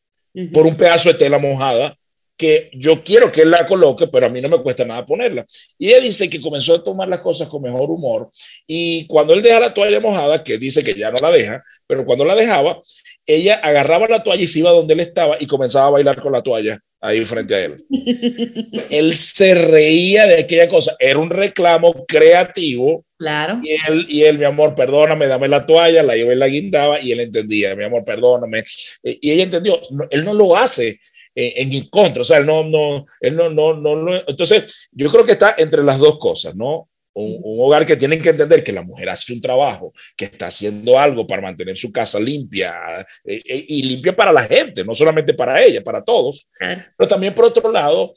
por 0.53 0.65
un 0.65 0.77
pedazo 0.77 1.09
de 1.09 1.19
tela 1.19 1.41
mojada 1.41 1.99
que 2.37 2.71
yo 2.73 3.03
quiero 3.03 3.33
que 3.33 3.43
él 3.43 3.51
la 3.51 3.67
coloque, 3.67 4.07
pero 4.07 4.27
a 4.27 4.29
mí 4.29 4.41
no 4.41 4.49
me 4.49 4.63
cuesta 4.63 4.85
nada 4.85 5.05
ponerla. 5.05 5.45
Y 5.77 5.89
ella 5.89 5.99
dice 5.99 6.31
que 6.31 6.41
comenzó 6.41 6.75
a 6.75 6.85
tomar 6.85 7.09
las 7.09 7.21
cosas 7.21 7.49
con 7.49 7.63
mejor 7.63 7.91
humor 7.91 8.31
y 8.65 9.09
cuando 9.09 9.33
él 9.33 9.43
deja 9.43 9.59
la 9.59 9.75
toalla 9.75 9.99
mojada, 9.99 10.45
que 10.45 10.57
dice 10.57 10.85
que 10.85 10.95
ya 10.95 11.11
no 11.11 11.17
la 11.21 11.33
deja, 11.33 11.65
pero 11.85 12.07
cuando 12.07 12.25
la 12.25 12.37
dejaba, 12.37 12.81
ella 13.27 13.57
agarraba 13.57 14.07
la 14.07 14.23
toalla 14.23 14.45
y 14.45 14.47
se 14.47 14.61
iba 14.61 14.71
donde 14.71 14.95
él 14.95 15.01
estaba 15.01 15.37
y 15.41 15.47
comenzaba 15.47 15.89
a 15.89 15.91
bailar 15.91 16.23
con 16.23 16.31
la 16.31 16.43
toalla 16.43 16.79
ahí 17.01 17.25
frente 17.25 17.57
a 17.57 17.65
él. 17.65 17.77
él 18.89 19.15
se 19.15 19.53
reía 19.57 20.29
de 20.29 20.43
aquella 20.43 20.69
cosa, 20.69 20.95
era 21.01 21.19
un 21.19 21.29
reclamo 21.29 21.93
creativo. 22.07 23.05
Claro. 23.23 23.61
Y 23.63 23.71
él, 23.71 24.07
y 24.09 24.25
él, 24.25 24.37
mi 24.37 24.45
amor, 24.45 24.75
perdóname, 24.75 25.29
dame 25.29 25.47
la 25.47 25.65
toalla, 25.65 26.03
la 26.03 26.17
y 26.17 26.35
la 26.35 26.49
guindaba 26.49 27.01
y 27.01 27.13
él 27.13 27.21
entendía, 27.21 27.77
mi 27.77 27.85
amor, 27.85 28.03
perdóname. 28.03 28.65
Y 29.01 29.31
ella 29.31 29.45
entendió, 29.45 29.81
él 30.11 30.25
no 30.25 30.35
lo 30.35 30.57
hace 30.57 30.99
eh, 31.37 31.53
en, 31.59 31.73
en 31.73 31.87
contra, 31.87 32.23
o 32.23 32.25
sea, 32.25 32.39
él 32.39 32.47
no, 32.47 32.65
no, 32.65 33.05
él 33.21 33.37
no, 33.37 33.49
no, 33.49 33.75
no, 33.77 34.17
entonces 34.27 34.89
yo 34.91 35.09
creo 35.09 35.25
que 35.25 35.33
está 35.33 35.55
entre 35.57 35.85
las 35.85 36.01
dos 36.01 36.19
cosas, 36.19 36.57
¿no? 36.57 36.89
Un, 37.15 37.41
hogar 37.45 37.87
que 37.87 37.97
tienen 37.97 38.21
que 38.21 38.31
entender 38.31 38.65
que 38.65 38.73
la 38.73 38.83
mujer 38.83 39.09
hace 39.09 39.33
un 39.33 39.41
trabajo, 39.41 39.93
que 40.17 40.25
está 40.25 40.49
haciendo 40.49 40.99
algo 40.99 41.25
para 41.25 41.43
mantener 41.43 41.77
su 41.77 41.93
casa 41.93 42.19
limpia 42.19 43.07
eh, 43.25 43.41
eh, 43.45 43.67
y 43.69 43.85
limpia 43.85 44.17
para 44.17 44.33
la 44.33 44.43
gente, 44.43 44.83
no 44.83 44.97
solamente 44.97 45.33
para 45.33 45.63
ella, 45.63 45.81
para 45.85 46.03
todos. 46.03 46.49
Pero 46.59 47.09
también 47.09 47.35
por 47.35 47.45
otro 47.45 47.71
lado, 47.71 48.15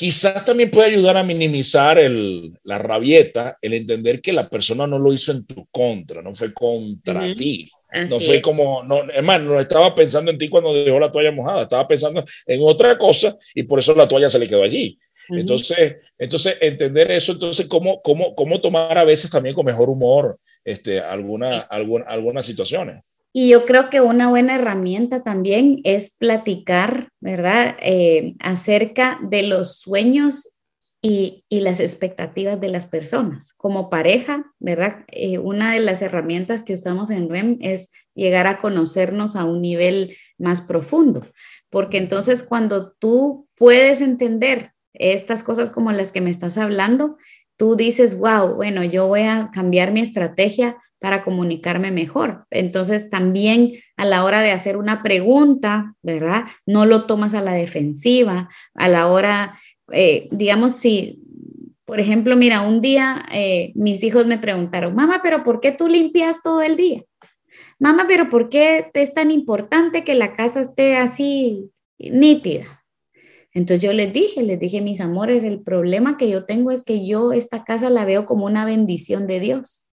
quizás 0.00 0.46
también 0.46 0.70
puede 0.70 0.88
ayudar 0.88 1.18
a 1.18 1.22
minimizar 1.22 1.98
el, 1.98 2.58
la 2.64 2.78
rabieta, 2.78 3.58
el 3.60 3.74
entender 3.74 4.22
que 4.22 4.32
la 4.32 4.48
persona 4.48 4.86
no 4.86 4.98
lo 4.98 5.12
hizo 5.12 5.30
en 5.30 5.44
tu 5.44 5.66
contra, 5.66 6.22
no 6.22 6.34
fue 6.34 6.54
contra 6.54 7.20
ti. 7.34 7.70
no 8.08 8.18
soy 8.18 8.40
como, 8.40 8.82
no, 8.82 9.02
hermano, 9.10 9.52
no 9.52 9.60
estaba 9.60 9.94
pensando 9.94 10.30
en 10.30 10.38
ti 10.38 10.48
cuando 10.48 10.72
dejó 10.72 10.98
la 10.98 11.12
toalla 11.12 11.32
mojada, 11.32 11.64
estaba 11.64 11.86
pensando 11.86 12.24
en 12.46 12.60
otra 12.62 12.96
cosa 12.96 13.36
y 13.54 13.64
por 13.64 13.78
eso 13.78 13.94
la 13.94 14.08
toalla 14.08 14.30
se 14.30 14.38
le 14.38 14.48
quedó 14.48 14.62
allí. 14.62 14.98
Entonces, 15.28 15.98
entonces, 16.16 16.56
entender 16.62 17.10
eso, 17.10 17.32
entonces, 17.32 17.66
cómo, 17.66 18.00
cómo, 18.00 18.34
cómo 18.34 18.58
tomar 18.58 18.96
a 18.96 19.04
veces 19.04 19.30
también 19.30 19.54
con 19.54 19.66
mejor 19.66 19.90
humor 19.90 20.38
este, 20.64 20.98
alguna, 20.98 21.58
alguna, 21.60 22.06
algunas 22.06 22.46
situaciones. 22.46 23.02
Y 23.32 23.48
yo 23.48 23.64
creo 23.64 23.90
que 23.90 24.00
una 24.00 24.28
buena 24.28 24.56
herramienta 24.56 25.22
también 25.22 25.80
es 25.84 26.16
platicar, 26.16 27.10
¿verdad? 27.20 27.76
Eh, 27.80 28.34
acerca 28.40 29.20
de 29.22 29.44
los 29.44 29.78
sueños 29.78 30.58
y, 31.00 31.44
y, 31.48 31.60
las 31.60 31.80
expectativas 31.80 32.60
de 32.60 32.68
las 32.68 32.86
personas. 32.86 33.54
Como 33.54 33.88
pareja, 33.88 34.52
¿verdad? 34.58 35.04
Eh, 35.08 35.38
una 35.38 35.72
de 35.72 35.80
las 35.80 36.02
herramientas 36.02 36.62
que 36.62 36.74
usamos 36.74 37.08
en 37.10 37.30
REM 37.30 37.58
es 37.60 37.92
llegar 38.14 38.46
a 38.46 38.58
conocernos 38.58 39.36
a 39.36 39.44
un 39.44 39.62
nivel 39.62 40.16
más 40.36 40.60
profundo, 40.60 41.26
porque 41.70 41.98
entonces 41.98 42.42
cuando 42.42 42.92
tú 42.92 43.48
puedes 43.54 44.00
entender 44.00 44.72
estas 44.92 45.42
cosas 45.42 45.70
como 45.70 45.92
las 45.92 46.12
que 46.12 46.20
me 46.20 46.30
estás 46.30 46.58
hablando, 46.58 47.16
tú 47.56 47.76
dices, 47.76 48.18
wow, 48.18 48.54
bueno, 48.54 48.82
yo 48.84 49.06
voy 49.06 49.22
a 49.22 49.50
cambiar 49.52 49.92
mi 49.92 50.00
estrategia 50.00 50.76
para 51.00 51.24
comunicarme 51.24 51.90
mejor. 51.90 52.46
Entonces, 52.50 53.10
también 53.10 53.72
a 53.96 54.04
la 54.04 54.22
hora 54.22 54.42
de 54.42 54.52
hacer 54.52 54.76
una 54.76 55.02
pregunta, 55.02 55.94
¿verdad? 56.02 56.44
No 56.66 56.86
lo 56.86 57.06
tomas 57.06 57.34
a 57.34 57.40
la 57.40 57.54
defensiva. 57.54 58.48
A 58.74 58.88
la 58.88 59.08
hora, 59.08 59.58
eh, 59.92 60.28
digamos, 60.30 60.74
si, 60.74 61.22
por 61.86 62.00
ejemplo, 62.00 62.36
mira, 62.36 62.60
un 62.60 62.80
día 62.80 63.24
eh, 63.32 63.72
mis 63.74 64.04
hijos 64.04 64.26
me 64.26 64.38
preguntaron, 64.38 64.94
mamá, 64.94 65.20
pero 65.22 65.42
¿por 65.42 65.60
qué 65.60 65.72
tú 65.72 65.88
limpias 65.88 66.42
todo 66.42 66.62
el 66.62 66.76
día? 66.76 67.02
Mamá, 67.78 68.04
pero 68.06 68.28
¿por 68.28 68.50
qué 68.50 68.90
es 68.92 69.14
tan 69.14 69.30
importante 69.30 70.04
que 70.04 70.14
la 70.14 70.34
casa 70.34 70.60
esté 70.60 70.96
así 70.96 71.70
nítida? 71.98 72.84
Entonces 73.52 73.82
yo 73.82 73.92
les 73.92 74.12
dije, 74.12 74.42
les 74.42 74.60
dije, 74.60 74.80
mis 74.80 75.00
amores, 75.00 75.42
el 75.42 75.62
problema 75.62 76.16
que 76.16 76.28
yo 76.28 76.44
tengo 76.44 76.70
es 76.70 76.84
que 76.84 77.06
yo 77.06 77.32
esta 77.32 77.64
casa 77.64 77.90
la 77.90 78.04
veo 78.04 78.26
como 78.26 78.46
una 78.46 78.64
bendición 78.64 79.26
de 79.26 79.40
Dios. 79.40 79.86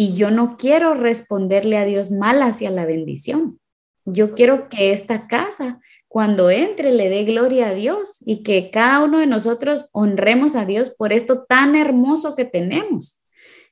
Y 0.00 0.14
yo 0.14 0.30
no 0.30 0.56
quiero 0.56 0.94
responderle 0.94 1.76
a 1.76 1.84
Dios 1.84 2.12
mal 2.12 2.40
hacia 2.42 2.70
la 2.70 2.86
bendición. 2.86 3.58
Yo 4.04 4.36
quiero 4.36 4.68
que 4.68 4.92
esta 4.92 5.26
casa, 5.26 5.80
cuando 6.06 6.50
entre, 6.50 6.92
le 6.92 7.08
dé 7.08 7.24
gloria 7.24 7.70
a 7.70 7.74
Dios 7.74 8.22
y 8.24 8.44
que 8.44 8.70
cada 8.70 9.02
uno 9.02 9.18
de 9.18 9.26
nosotros 9.26 9.88
honremos 9.90 10.54
a 10.54 10.66
Dios 10.66 10.94
por 10.96 11.12
esto 11.12 11.46
tan 11.48 11.74
hermoso 11.74 12.36
que 12.36 12.44
tenemos. 12.44 13.24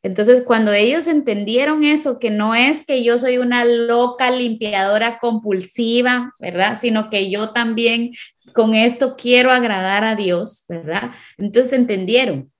Entonces, 0.02 0.42
cuando 0.42 0.72
ellos 0.72 1.06
entendieron 1.06 1.84
eso, 1.84 2.18
que 2.18 2.30
no 2.30 2.56
es 2.56 2.84
que 2.84 3.04
yo 3.04 3.20
soy 3.20 3.38
una 3.38 3.64
loca 3.64 4.32
limpiadora 4.32 5.20
compulsiva, 5.20 6.32
¿verdad? 6.40 6.76
Sino 6.80 7.08
que 7.08 7.30
yo 7.30 7.50
también 7.50 8.14
con 8.52 8.74
esto 8.74 9.14
quiero 9.16 9.52
agradar 9.52 10.02
a 10.02 10.16
Dios, 10.16 10.64
¿verdad? 10.68 11.12
Entonces 11.38 11.72
entendieron. 11.72 12.50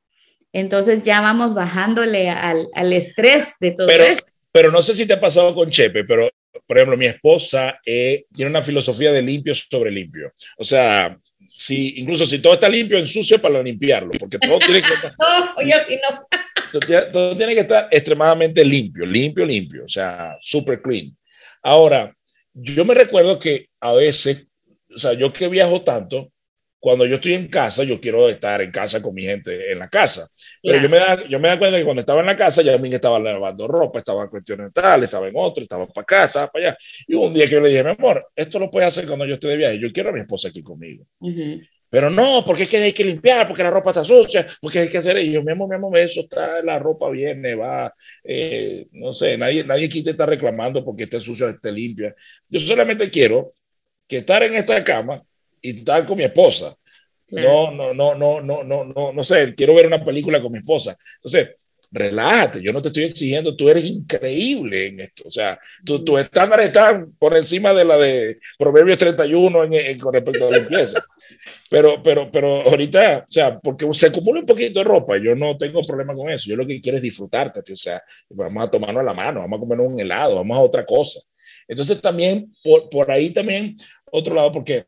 Entonces 0.56 1.02
ya 1.02 1.20
vamos 1.20 1.52
bajándole 1.52 2.30
al, 2.30 2.68
al 2.72 2.92
estrés 2.94 3.58
de 3.60 3.72
todo 3.72 3.86
pero, 3.86 4.04
esto. 4.04 4.26
Pero 4.50 4.70
no 4.70 4.80
sé 4.80 4.94
si 4.94 5.06
te 5.06 5.12
ha 5.12 5.20
pasado 5.20 5.54
con 5.54 5.68
Chepe, 5.68 6.04
pero 6.04 6.30
por 6.66 6.78
ejemplo, 6.78 6.96
mi 6.96 7.04
esposa 7.04 7.78
eh, 7.84 8.24
tiene 8.32 8.50
una 8.50 8.62
filosofía 8.62 9.12
de 9.12 9.20
limpio 9.20 9.54
sobre 9.54 9.90
limpio. 9.90 10.32
O 10.56 10.64
sea, 10.64 11.14
si, 11.46 12.00
incluso 12.00 12.24
si 12.24 12.38
todo 12.38 12.54
está 12.54 12.70
limpio, 12.70 12.96
ensucio 12.96 13.38
para 13.38 13.62
limpiarlo, 13.62 14.10
porque 14.18 14.38
todo 14.38 14.58
tiene 14.58 14.80
que 14.80 14.88
estar. 14.94 15.12
no, 15.18 15.62
yo 15.62 15.76
sí 15.86 15.98
no. 16.02 16.26
todo, 16.72 17.12
todo 17.12 17.36
tiene 17.36 17.54
que 17.54 17.60
estar 17.60 17.88
extremadamente 17.90 18.64
limpio, 18.64 19.04
limpio, 19.04 19.44
limpio, 19.44 19.84
o 19.84 19.88
sea, 19.88 20.38
super 20.40 20.80
clean. 20.80 21.14
Ahora, 21.62 22.16
yo 22.54 22.82
me 22.86 22.94
recuerdo 22.94 23.38
que 23.38 23.68
a 23.78 23.92
veces 23.92 24.46
o 24.96 24.98
sea, 24.98 25.12
yo 25.12 25.30
que 25.30 25.48
viajo 25.48 25.82
tanto, 25.82 26.32
cuando 26.78 27.06
yo 27.06 27.16
estoy 27.16 27.34
en 27.34 27.48
casa, 27.48 27.84
yo 27.84 28.00
quiero 28.00 28.28
estar 28.28 28.60
en 28.60 28.70
casa 28.70 29.02
con 29.02 29.14
mi 29.14 29.22
gente 29.22 29.72
en 29.72 29.78
la 29.78 29.88
casa. 29.88 30.28
Pero 30.62 30.80
yo, 30.80 30.88
me 30.88 30.98
da, 30.98 31.26
yo 31.28 31.40
me 31.40 31.48
da 31.48 31.58
cuenta 31.58 31.78
que 31.78 31.84
cuando 31.84 32.00
estaba 32.00 32.20
en 32.20 32.26
la 32.26 32.36
casa, 32.36 32.62
ya 32.62 32.72
Yasmin 32.72 32.92
estaba 32.92 33.18
lavando 33.18 33.66
ropa, 33.66 33.98
estaba 33.98 34.24
en 34.24 34.28
cuestiones 34.28 34.72
tal, 34.72 35.02
estaba 35.02 35.26
en 35.28 35.34
otro, 35.36 35.62
estaba 35.62 35.86
para 35.86 36.02
acá, 36.02 36.24
estaba 36.26 36.48
para 36.48 36.68
allá. 36.68 36.78
Y 37.06 37.14
un 37.14 37.32
día 37.32 37.46
que 37.46 37.52
yo 37.52 37.60
le 37.60 37.70
dije, 37.70 37.82
mi 37.82 37.90
amor, 37.90 38.28
esto 38.36 38.58
lo 38.58 38.70
puedes 38.70 38.88
hacer 38.88 39.06
cuando 39.06 39.26
yo 39.26 39.34
esté 39.34 39.48
de 39.48 39.56
viaje. 39.56 39.78
Yo 39.78 39.90
quiero 39.90 40.10
a 40.10 40.12
mi 40.12 40.20
esposa 40.20 40.48
aquí 40.48 40.62
conmigo. 40.62 41.06
Pero 41.88 42.10
no, 42.10 42.44
porque 42.44 42.64
es 42.64 42.68
que 42.68 42.76
hay 42.76 42.92
que 42.92 43.04
limpiar, 43.04 43.46
porque 43.46 43.62
la 43.62 43.70
ropa 43.70 43.90
está 43.90 44.04
sucia, 44.04 44.46
porque 44.60 44.80
hay 44.80 44.90
que 44.90 44.98
hacer. 44.98 45.18
Yo, 45.20 45.42
mi 45.42 45.52
amor, 45.52 45.68
mi 45.68 45.76
amor, 45.76 45.96
eso 45.98 46.20
está, 46.20 46.62
la 46.62 46.78
ropa 46.78 47.08
viene, 47.10 47.54
va, 47.54 47.92
eh, 48.22 48.86
no 48.92 49.12
sé, 49.12 49.38
nadie, 49.38 49.64
nadie 49.64 49.86
aquí 49.86 50.02
te 50.02 50.10
está 50.10 50.26
reclamando 50.26 50.84
porque 50.84 51.04
esté 51.04 51.20
sucia, 51.20 51.48
esté 51.48 51.72
limpia. 51.72 52.14
Yo 52.50 52.60
solamente 52.60 53.10
quiero 53.10 53.54
que 54.06 54.18
estar 54.18 54.42
en 54.42 54.54
esta 54.54 54.82
cama 54.84 55.22
y 55.60 55.78
estar 55.78 56.06
con 56.06 56.18
mi 56.18 56.24
esposa. 56.24 56.76
No, 57.28 57.72
no, 57.72 57.92
no, 57.92 58.14
no, 58.14 58.40
no, 58.40 58.62
no, 58.62 58.84
no, 58.84 59.12
no 59.12 59.24
sé, 59.24 59.54
quiero 59.56 59.74
ver 59.74 59.86
una 59.86 60.04
película 60.04 60.40
con 60.40 60.52
mi 60.52 60.58
esposa. 60.58 60.96
Entonces, 61.16 61.56
relájate, 61.90 62.62
yo 62.62 62.72
no 62.72 62.82
te 62.82 62.88
estoy 62.88 63.04
exigiendo, 63.04 63.56
tú 63.56 63.68
eres 63.68 63.84
increíble 63.84 64.86
en 64.86 65.00
esto. 65.00 65.24
O 65.26 65.30
sea, 65.30 65.58
tus 65.84 66.04
tu 66.04 66.18
estándares 66.18 66.66
están 66.66 67.12
por 67.18 67.36
encima 67.36 67.72
de 67.72 67.84
la 67.84 67.96
de 67.96 68.38
Proverbios 68.58 68.98
31 68.98 69.64
en, 69.64 69.98
con 69.98 70.14
respecto 70.14 70.46
a 70.46 70.50
la 70.50 70.58
limpieza. 70.58 71.02
Pero, 71.68 72.00
pero, 72.00 72.30
pero 72.30 72.62
ahorita, 72.62 73.24
o 73.28 73.32
sea, 73.32 73.58
porque 73.58 73.86
se 73.92 74.06
acumula 74.06 74.40
un 74.40 74.46
poquito 74.46 74.78
de 74.78 74.84
ropa, 74.84 75.16
yo 75.18 75.34
no 75.34 75.56
tengo 75.56 75.80
problema 75.82 76.14
con 76.14 76.30
eso. 76.30 76.48
Yo 76.48 76.54
lo 76.54 76.64
que 76.64 76.80
quiero 76.80 76.96
es 76.96 77.02
disfrutarte, 77.02 77.72
o 77.72 77.76
sea, 77.76 78.00
vamos 78.30 78.62
a 78.62 78.70
tomarnos 78.70 79.04
la 79.04 79.12
mano, 79.12 79.40
vamos 79.40 79.56
a 79.56 79.60
comer 79.60 79.80
un 79.80 79.98
helado, 79.98 80.36
vamos 80.36 80.56
a 80.56 80.60
otra 80.60 80.84
cosa. 80.84 81.20
Entonces 81.66 82.00
también, 82.00 82.52
por, 82.62 82.88
por 82.88 83.10
ahí 83.10 83.30
también, 83.30 83.76
otro 84.12 84.34
lado, 84.36 84.52
porque 84.52 84.86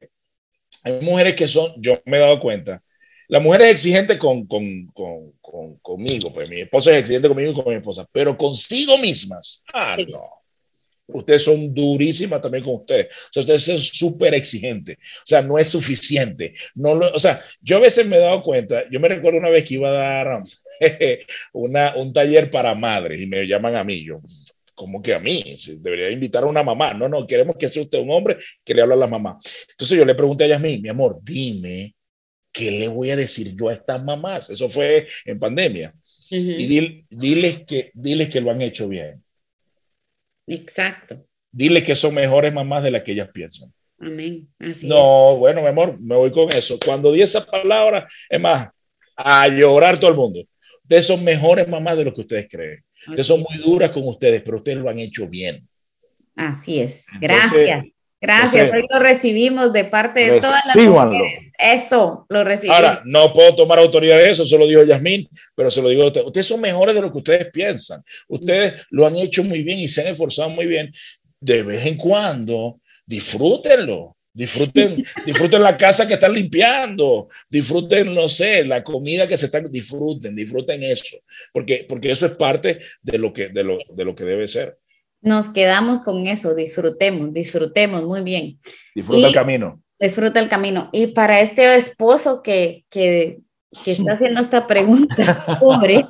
hay 0.88 1.00
mujeres 1.04 1.34
que 1.34 1.48
son, 1.48 1.72
yo 1.76 2.00
me 2.04 2.16
he 2.16 2.20
dado 2.20 2.40
cuenta, 2.40 2.82
la 3.28 3.40
mujer 3.40 3.62
es 3.62 3.72
exigente 3.72 4.18
con, 4.18 4.46
con, 4.46 4.86
con, 4.86 5.76
conmigo, 5.82 6.32
pues 6.32 6.48
mi 6.48 6.62
esposa 6.62 6.92
es 6.92 7.00
exigente 7.00 7.28
conmigo 7.28 7.52
y 7.52 7.54
con 7.54 7.68
mi 7.68 7.78
esposa, 7.78 8.08
pero 8.10 8.36
consigo 8.36 8.98
mismas, 8.98 9.62
ah, 9.74 9.96
no. 10.08 10.38
Ustedes 11.10 11.42
son 11.42 11.72
durísimas 11.72 12.38
también 12.38 12.62
con 12.62 12.74
ustedes. 12.74 13.06
O 13.06 13.32
sea, 13.32 13.40
ustedes 13.40 13.62
son 13.62 13.78
súper 13.78 14.34
exigentes. 14.34 14.98
O 14.98 15.24
sea, 15.24 15.40
no 15.40 15.58
es 15.58 15.66
suficiente. 15.66 16.52
No 16.74 16.94
lo, 16.94 17.10
o 17.14 17.18
sea, 17.18 17.42
yo 17.62 17.78
a 17.78 17.80
veces 17.80 18.06
me 18.06 18.16
he 18.16 18.20
dado 18.20 18.42
cuenta, 18.42 18.82
yo 18.90 19.00
me 19.00 19.08
recuerdo 19.08 19.38
una 19.38 19.48
vez 19.48 19.64
que 19.64 19.74
iba 19.74 19.88
a 19.88 19.92
dar 19.92 20.42
una, 21.54 21.96
un 21.96 22.12
taller 22.12 22.50
para 22.50 22.74
madres 22.74 23.22
y 23.22 23.26
me 23.26 23.46
llaman 23.46 23.76
a 23.76 23.84
mí. 23.84 24.04
Yo, 24.04 24.20
como 24.78 25.02
que 25.02 25.12
a 25.12 25.18
mí, 25.18 25.56
debería 25.80 26.08
invitar 26.08 26.44
a 26.44 26.46
una 26.46 26.62
mamá. 26.62 26.94
No, 26.94 27.08
no, 27.08 27.26
queremos 27.26 27.56
que 27.56 27.66
sea 27.66 27.82
usted 27.82 27.98
un 27.98 28.10
hombre 28.10 28.38
que 28.64 28.72
le 28.72 28.80
habla 28.80 28.94
a 28.94 28.98
la 28.98 29.08
mamá. 29.08 29.36
Entonces 29.70 29.98
yo 29.98 30.04
le 30.04 30.14
pregunté 30.14 30.44
a 30.44 30.46
Yasmin, 30.46 30.80
mi 30.80 30.88
amor, 30.88 31.18
dime, 31.20 31.96
¿qué 32.52 32.70
le 32.70 32.86
voy 32.86 33.10
a 33.10 33.16
decir 33.16 33.56
yo 33.56 33.70
a 33.70 33.72
estas 33.72 34.04
mamás? 34.04 34.50
Eso 34.50 34.70
fue 34.70 35.08
en 35.24 35.36
pandemia. 35.40 35.92
Y 36.30 37.04
diles, 37.10 37.64
que, 37.66 37.90
diles 37.92 38.28
que 38.28 38.40
lo 38.40 38.52
han 38.52 38.62
hecho 38.62 38.86
bien. 38.86 39.20
Exacto. 40.46 41.26
Diles 41.50 41.82
que 41.82 41.96
son 41.96 42.14
mejores 42.14 42.54
mamás 42.54 42.84
de 42.84 42.92
las 42.92 43.02
que 43.02 43.12
ellas 43.12 43.30
piensan. 43.34 43.74
Amén. 43.98 44.48
Así 44.60 44.86
no, 44.86 45.38
bueno, 45.38 45.60
mi 45.60 45.66
amor, 45.66 45.98
me 46.00 46.14
voy 46.14 46.30
con 46.30 46.50
eso. 46.50 46.78
Cuando 46.84 47.10
di 47.10 47.20
esa 47.20 47.44
palabra, 47.44 48.08
es 48.30 48.40
más, 48.40 48.68
a 49.16 49.48
llorar 49.48 49.98
todo 49.98 50.12
el 50.12 50.16
mundo. 50.16 50.44
Ustedes 50.84 51.04
son 51.04 51.24
mejores 51.24 51.66
mamás 51.66 51.96
de 51.96 52.04
lo 52.04 52.14
que 52.14 52.20
ustedes 52.20 52.46
creen. 52.48 52.84
Ustedes 53.06 53.26
son 53.26 53.40
muy 53.40 53.58
duras 53.58 53.90
con 53.90 54.06
ustedes, 54.06 54.42
pero 54.42 54.58
ustedes 54.58 54.78
lo 54.78 54.90
han 54.90 54.98
hecho 54.98 55.28
bien. 55.28 55.66
Así 56.36 56.80
es. 56.80 57.06
Gracias. 57.20 57.84
Gracias. 58.20 58.72
Hoy 58.72 58.84
lo 58.90 58.98
recibimos 58.98 59.72
de 59.72 59.84
parte 59.84 60.32
de 60.32 60.40
todas 60.40 60.66
las 60.66 60.76
mujeres. 60.76 61.52
Eso, 61.56 62.26
lo 62.28 62.42
recibimos. 62.42 62.76
Ahora, 62.76 63.02
no 63.04 63.32
puedo 63.32 63.54
tomar 63.54 63.78
autoridad 63.78 64.16
de 64.16 64.30
eso, 64.30 64.44
se 64.44 64.58
lo 64.58 64.66
dijo 64.66 64.82
Yasmín, 64.82 65.28
pero 65.54 65.70
se 65.70 65.80
lo 65.80 65.88
digo 65.88 66.02
a 66.02 66.06
ustedes. 66.06 66.26
Ustedes 66.26 66.46
son 66.46 66.60
mejores 66.60 66.94
de 66.96 67.00
lo 67.00 67.12
que 67.12 67.18
ustedes 67.18 67.46
piensan. 67.52 68.02
Ustedes 68.26 68.86
lo 68.90 69.06
han 69.06 69.14
hecho 69.16 69.44
muy 69.44 69.62
bien 69.62 69.78
y 69.78 69.88
se 69.88 70.00
han 70.00 70.08
esforzado 70.08 70.50
muy 70.50 70.66
bien. 70.66 70.92
De 71.40 71.62
vez 71.62 71.86
en 71.86 71.96
cuando, 71.96 72.80
disfrútenlo. 73.06 74.16
Disfruten, 74.38 75.04
disfruten 75.26 75.60
la 75.60 75.76
casa 75.76 76.06
que 76.06 76.14
están 76.14 76.32
limpiando, 76.32 77.26
disfruten, 77.50 78.14
no 78.14 78.28
sé, 78.28 78.64
la 78.64 78.84
comida 78.84 79.26
que 79.26 79.36
se 79.36 79.46
están, 79.46 79.68
disfruten, 79.68 80.36
disfruten 80.36 80.80
eso, 80.84 81.16
porque, 81.52 81.84
porque 81.88 82.12
eso 82.12 82.26
es 82.26 82.36
parte 82.36 82.78
de 83.02 83.18
lo, 83.18 83.32
que, 83.32 83.48
de, 83.48 83.64
lo, 83.64 83.78
de 83.92 84.04
lo 84.04 84.14
que 84.14 84.22
debe 84.22 84.46
ser. 84.46 84.78
Nos 85.20 85.48
quedamos 85.48 85.98
con 85.98 86.28
eso, 86.28 86.54
disfrutemos, 86.54 87.32
disfrutemos, 87.32 88.04
muy 88.04 88.20
bien. 88.20 88.60
Disfruta 88.94 89.26
el 89.26 89.34
camino. 89.34 89.82
Disfruta 89.98 90.38
el 90.38 90.48
camino. 90.48 90.88
Y 90.92 91.08
para 91.08 91.40
este 91.40 91.74
esposo 91.74 92.40
que, 92.40 92.84
que, 92.90 93.40
que 93.84 93.90
está 93.90 94.12
haciendo 94.12 94.40
esta 94.40 94.68
pregunta, 94.68 95.44
pobre, 95.58 96.06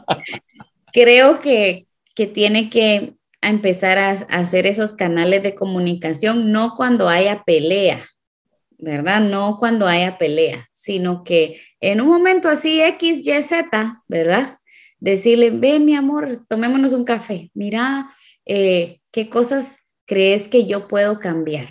creo 0.92 1.40
que, 1.40 1.86
que 2.14 2.26
tiene 2.26 2.68
que 2.68 3.14
empezar 3.40 3.96
a, 3.96 4.10
a 4.10 4.40
hacer 4.40 4.66
esos 4.66 4.92
canales 4.92 5.42
de 5.42 5.54
comunicación, 5.54 6.52
no 6.52 6.74
cuando 6.76 7.08
haya 7.08 7.42
pelea, 7.44 8.04
¿verdad? 8.78 9.20
No 9.20 9.58
cuando 9.58 9.86
haya 9.86 10.18
pelea, 10.18 10.68
sino 10.72 11.24
que 11.24 11.60
en 11.80 12.00
un 12.00 12.08
momento 12.08 12.48
así 12.48 12.80
X, 12.80 13.26
Y, 13.26 13.42
Z, 13.42 14.02
¿verdad? 14.06 14.58
Decirle, 15.00 15.50
ve 15.50 15.78
mi 15.80 15.94
amor, 15.94 16.28
tomémonos 16.48 16.92
un 16.92 17.04
café, 17.04 17.50
mira 17.54 18.14
eh, 18.46 19.00
qué 19.10 19.28
cosas 19.28 19.78
crees 20.06 20.48
que 20.48 20.66
yo 20.66 20.88
puedo 20.88 21.18
cambiar? 21.18 21.68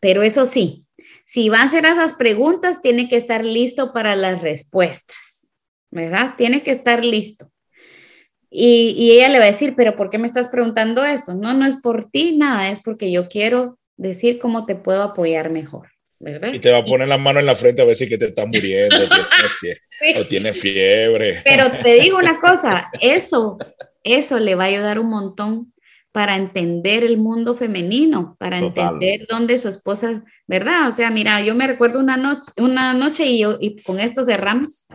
Pero 0.00 0.22
eso 0.22 0.44
sí, 0.46 0.86
si 1.24 1.48
va 1.48 1.60
a 1.60 1.64
hacer 1.64 1.84
esas 1.84 2.14
preguntas, 2.14 2.80
tiene 2.80 3.08
que 3.08 3.16
estar 3.16 3.44
listo 3.44 3.92
para 3.92 4.16
las 4.16 4.40
respuestas, 4.40 5.48
¿verdad? 5.90 6.34
Tiene 6.36 6.62
que 6.62 6.70
estar 6.70 7.04
listo. 7.04 7.50
Y, 8.48 8.94
y, 8.96 9.12
ella 9.12 9.28
le 9.28 9.38
va 9.38 9.44
a 9.44 9.50
decir, 9.50 9.74
pero 9.76 9.96
¿por 9.96 10.08
qué 10.08 10.18
me 10.18 10.26
estás 10.26 10.48
preguntando 10.48 11.04
esto? 11.04 11.34
No, 11.34 11.52
no 11.52 11.66
es 11.66 11.78
por 11.78 12.08
ti, 12.10 12.36
nada, 12.36 12.70
es 12.70 12.80
porque 12.80 13.10
yo 13.10 13.28
quiero 13.28 13.78
decir 13.96 14.38
cómo 14.38 14.66
te 14.66 14.76
puedo 14.76 15.02
apoyar 15.02 15.50
mejor. 15.50 15.95
¿Verdad? 16.18 16.52
Y 16.52 16.58
te 16.58 16.70
va 16.70 16.78
a 16.78 16.84
poner 16.84 17.08
la 17.08 17.18
mano 17.18 17.40
en 17.40 17.46
la 17.46 17.56
frente 17.56 17.82
a 17.82 17.84
ver 17.84 17.96
si 17.96 18.08
que 18.08 18.18
te 18.18 18.26
está 18.26 18.46
muriendo 18.46 18.96
o 20.18 20.24
tiene 20.26 20.52
fiebre. 20.52 21.40
Pero 21.44 21.70
te 21.82 22.00
digo 22.00 22.18
una 22.18 22.40
cosa, 22.40 22.90
eso, 23.00 23.58
eso 24.02 24.38
le 24.38 24.54
va 24.54 24.64
a 24.64 24.68
ayudar 24.68 24.98
un 24.98 25.10
montón 25.10 25.72
para 26.16 26.36
entender 26.36 27.04
el 27.04 27.18
mundo 27.18 27.54
femenino, 27.54 28.36
para 28.38 28.56
entender 28.56 29.26
dónde 29.28 29.58
su 29.58 29.68
esposa, 29.68 30.24
¿verdad? 30.46 30.88
O 30.88 30.92
sea, 30.92 31.10
mira, 31.10 31.42
yo 31.42 31.54
me 31.54 31.66
recuerdo 31.66 32.00
una 32.00 32.16
noche, 32.16 32.52
una 32.56 32.94
noche 32.94 33.26
y, 33.26 33.40
yo, 33.40 33.58
y 33.60 33.82
con 33.82 34.00
esto 34.00 34.24
cerramos, 34.24 34.86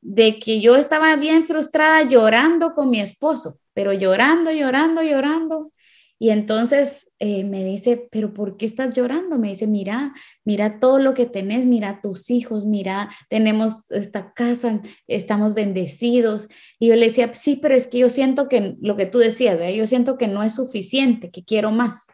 de 0.00 0.40
que 0.40 0.60
yo 0.60 0.74
estaba 0.74 1.14
bien 1.14 1.44
frustrada 1.44 2.02
llorando 2.02 2.74
con 2.74 2.90
mi 2.90 3.00
esposo, 3.00 3.60
pero 3.74 3.92
llorando, 3.92 4.50
llorando, 4.50 5.02
llorando. 5.02 5.72
Y 6.18 6.30
entonces 6.30 7.05
eh, 7.18 7.44
me 7.44 7.64
dice, 7.64 8.08
pero 8.10 8.34
¿por 8.34 8.58
qué 8.58 8.66
estás 8.66 8.94
llorando? 8.94 9.38
Me 9.38 9.48
dice, 9.48 9.66
mira, 9.66 10.14
mira 10.44 10.78
todo 10.78 10.98
lo 10.98 11.14
que 11.14 11.24
tenés, 11.24 11.64
mira 11.64 12.00
tus 12.02 12.30
hijos, 12.30 12.66
mira, 12.66 13.10
tenemos 13.30 13.90
esta 13.90 14.34
casa, 14.34 14.82
estamos 15.06 15.54
bendecidos. 15.54 16.48
Y 16.78 16.88
yo 16.88 16.96
le 16.96 17.06
decía, 17.06 17.34
sí, 17.34 17.58
pero 17.60 17.74
es 17.74 17.86
que 17.86 17.98
yo 17.98 18.10
siento 18.10 18.48
que 18.48 18.76
lo 18.80 18.96
que 18.96 19.06
tú 19.06 19.18
decías, 19.18 19.58
yo 19.74 19.86
siento 19.86 20.18
que 20.18 20.28
no 20.28 20.42
es 20.42 20.54
suficiente, 20.54 21.30
que 21.30 21.44
quiero 21.44 21.70
más. 21.70 22.06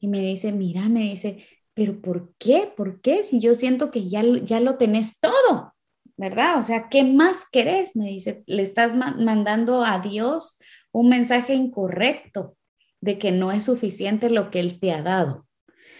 Y 0.00 0.08
me 0.08 0.20
dice, 0.22 0.52
mira, 0.52 0.88
me 0.88 1.00
dice, 1.00 1.44
pero 1.74 2.00
¿por 2.00 2.34
qué? 2.38 2.72
¿Por 2.76 3.00
qué? 3.02 3.24
Si 3.24 3.40
yo 3.40 3.52
siento 3.54 3.90
que 3.90 4.08
ya, 4.08 4.22
ya 4.44 4.60
lo 4.60 4.76
tenés 4.78 5.20
todo, 5.20 5.74
¿verdad? 6.16 6.58
O 6.58 6.62
sea, 6.62 6.88
¿qué 6.88 7.04
más 7.04 7.44
querés? 7.52 7.96
Me 7.96 8.06
dice, 8.06 8.42
le 8.46 8.62
estás 8.62 8.94
mandando 8.96 9.84
a 9.84 9.98
Dios 9.98 10.58
un 10.90 11.10
mensaje 11.10 11.54
incorrecto 11.54 12.57
de 13.00 13.18
que 13.18 13.32
no 13.32 13.52
es 13.52 13.64
suficiente 13.64 14.30
lo 14.30 14.50
que 14.50 14.60
Él 14.60 14.80
te 14.80 14.92
ha 14.92 15.02
dado. 15.02 15.46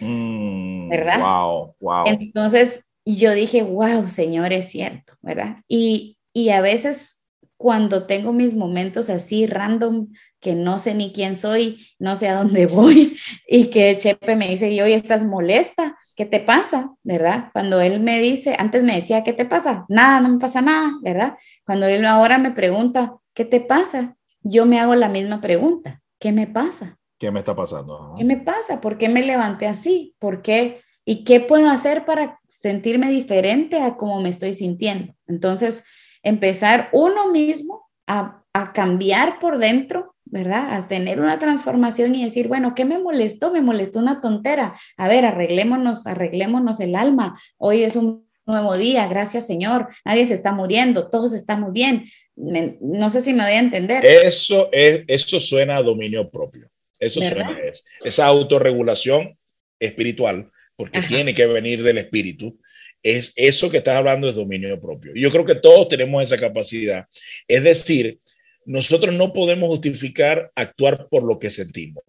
Mm, 0.01 0.89
¿Verdad? 0.89 1.21
Wow, 1.21 1.75
wow. 1.81 2.05
Entonces 2.07 2.91
yo 3.05 3.33
dije, 3.33 3.63
wow, 3.63 4.09
Señor, 4.09 4.53
es 4.53 4.69
cierto, 4.69 5.15
¿verdad? 5.23 5.59
Y, 5.69 6.19
y 6.33 6.51
a 6.51 6.61
veces 6.61 7.19
cuando 7.59 8.07
tengo 8.07 8.33
mis 8.33 8.55
momentos 8.55 9.11
así 9.11 9.47
random, 9.47 10.09
que 10.41 10.55
no 10.55 10.79
sé 10.79 10.95
ni 10.95 11.13
quién 11.13 11.35
soy, 11.35 11.85
no 11.99 12.15
sé 12.15 12.29
a 12.29 12.37
dónde 12.37 12.67
voy, 12.73 13.19
y 13.47 13.67
que 13.67 13.97
Chepe 13.99 14.37
me 14.37 14.49
dice, 14.49 14.71
y 14.71 14.81
hoy 14.81 14.93
estás 14.93 15.25
molesta, 15.25 15.99
¿qué 16.15 16.25
te 16.25 16.41
pasa? 16.41 16.95
¿Verdad? 17.03 17.51
Cuando 17.53 17.81
él 17.81 18.01
me 18.01 18.21
dice, 18.21 18.55
antes 18.59 18.85
me 18.85 18.95
decía, 18.95 19.25
¿qué 19.25 19.33
te 19.33 19.45
pasa? 19.45 19.85
Nada, 19.89 20.21
no 20.21 20.29
me 20.29 20.39
pasa 20.39 20.63
nada, 20.63 20.93
¿verdad? 21.03 21.37
Cuando 21.67 21.87
él 21.87 22.05
ahora 22.07 22.39
me 22.39 22.53
pregunta, 22.53 23.17
¿qué 23.35 23.45
te 23.45 23.61
pasa? 23.61 24.17
Yo 24.43 24.65
me 24.65 24.79
hago 24.79 24.95
la 24.95 25.09
misma 25.09 25.41
pregunta, 25.41 26.01
¿qué 26.19 26.33
me 26.33 26.47
pasa? 26.47 26.99
¿Qué 27.19 27.31
me 27.31 27.41
está 27.41 27.55
pasando? 27.55 28.15
¿Qué 28.17 28.25
me 28.25 28.37
pasa? 28.37 28.81
¿Por 28.81 28.97
qué 28.99 29.09
me 29.09 29.23
levanté 29.23 29.67
así? 29.67 30.15
¿Por 30.19 30.43
qué? 30.43 30.83
¿Y 31.05 31.25
qué 31.25 31.41
puedo 31.41 31.69
hacer 31.69 32.05
para 32.05 32.39
sentirme 32.49 33.11
diferente 33.11 33.81
a 33.81 33.97
cómo 33.97 34.21
me 34.21 34.29
estoy 34.29 34.53
sintiendo? 34.53 35.15
Entonces, 35.27 35.85
empezar 36.23 36.91
uno 36.93 37.33
mismo 37.33 37.89
a, 38.07 38.43
a 38.53 38.73
cambiar 38.73 39.41
por 39.41 39.59
dentro, 39.59 40.15
¿verdad? 40.27 40.75
A 40.75 40.87
tener 40.87 41.21
una 41.21 41.39
transformación 41.39 42.15
y 42.15 42.25
decir, 42.25 42.47
bueno, 42.47 42.75
¿qué 42.75 42.85
me 42.85 42.99
molestó? 42.99 43.51
Me 43.51 43.63
molestó 43.63 43.99
una 43.99 44.21
tontera. 44.21 44.79
A 44.97 45.09
ver, 45.09 45.25
arreglémonos, 45.25 46.07
arreglémonos 46.07 46.79
el 46.79 46.95
alma. 46.95 47.37
Hoy 47.57 47.83
es 47.83 47.97
un 47.97 48.28
nuevo 48.49 48.77
día, 48.77 49.07
gracias 49.07 49.47
Señor. 49.47 49.89
Nadie 50.05 50.27
se 50.27 50.35
está 50.35 50.53
muriendo, 50.53 51.09
todos 51.09 51.35
estamos 51.35 51.73
bien 51.73 52.07
no 52.39 53.11
sé 53.11 53.21
si 53.21 53.33
me 53.33 53.45
voy 53.45 53.53
a 53.53 53.59
entender. 53.59 54.05
Eso, 54.05 54.69
es, 54.73 55.05
eso 55.09 55.41
suena 55.41 55.77
a 55.77 55.83
dominio 55.83 56.31
propio. 56.31 56.71
Eso 56.99 57.21
suena 57.21 57.59
es, 57.63 57.85
esa 58.05 58.27
autorregulación 58.27 59.37
espiritual, 59.79 60.51
porque 60.77 61.01
tiene 61.03 61.35
que 61.35 61.47
venir 61.47 61.83
del 61.83 61.99
espíritu. 61.99 62.59
Es 63.03 63.33
eso 63.37 63.71
que 63.71 63.79
estás 63.79 63.97
hablando 63.97 64.29
es 64.29 64.37
dominio 64.37 64.81
propio. 64.81 65.13
Yo 65.15 65.31
creo 65.31 65.45
que 65.45 65.55
todos 65.55 65.89
tenemos 65.89 66.23
esa 66.23 66.37
capacidad. 66.37 67.07
Es 67.47 67.63
decir, 67.63 68.19
nosotros 68.65 69.15
no 69.15 69.33
podemos 69.33 69.69
justificar 69.69 70.51
actuar 70.55 71.09
por 71.09 71.23
lo 71.23 71.39
que 71.39 71.51
sentimos 71.51 72.03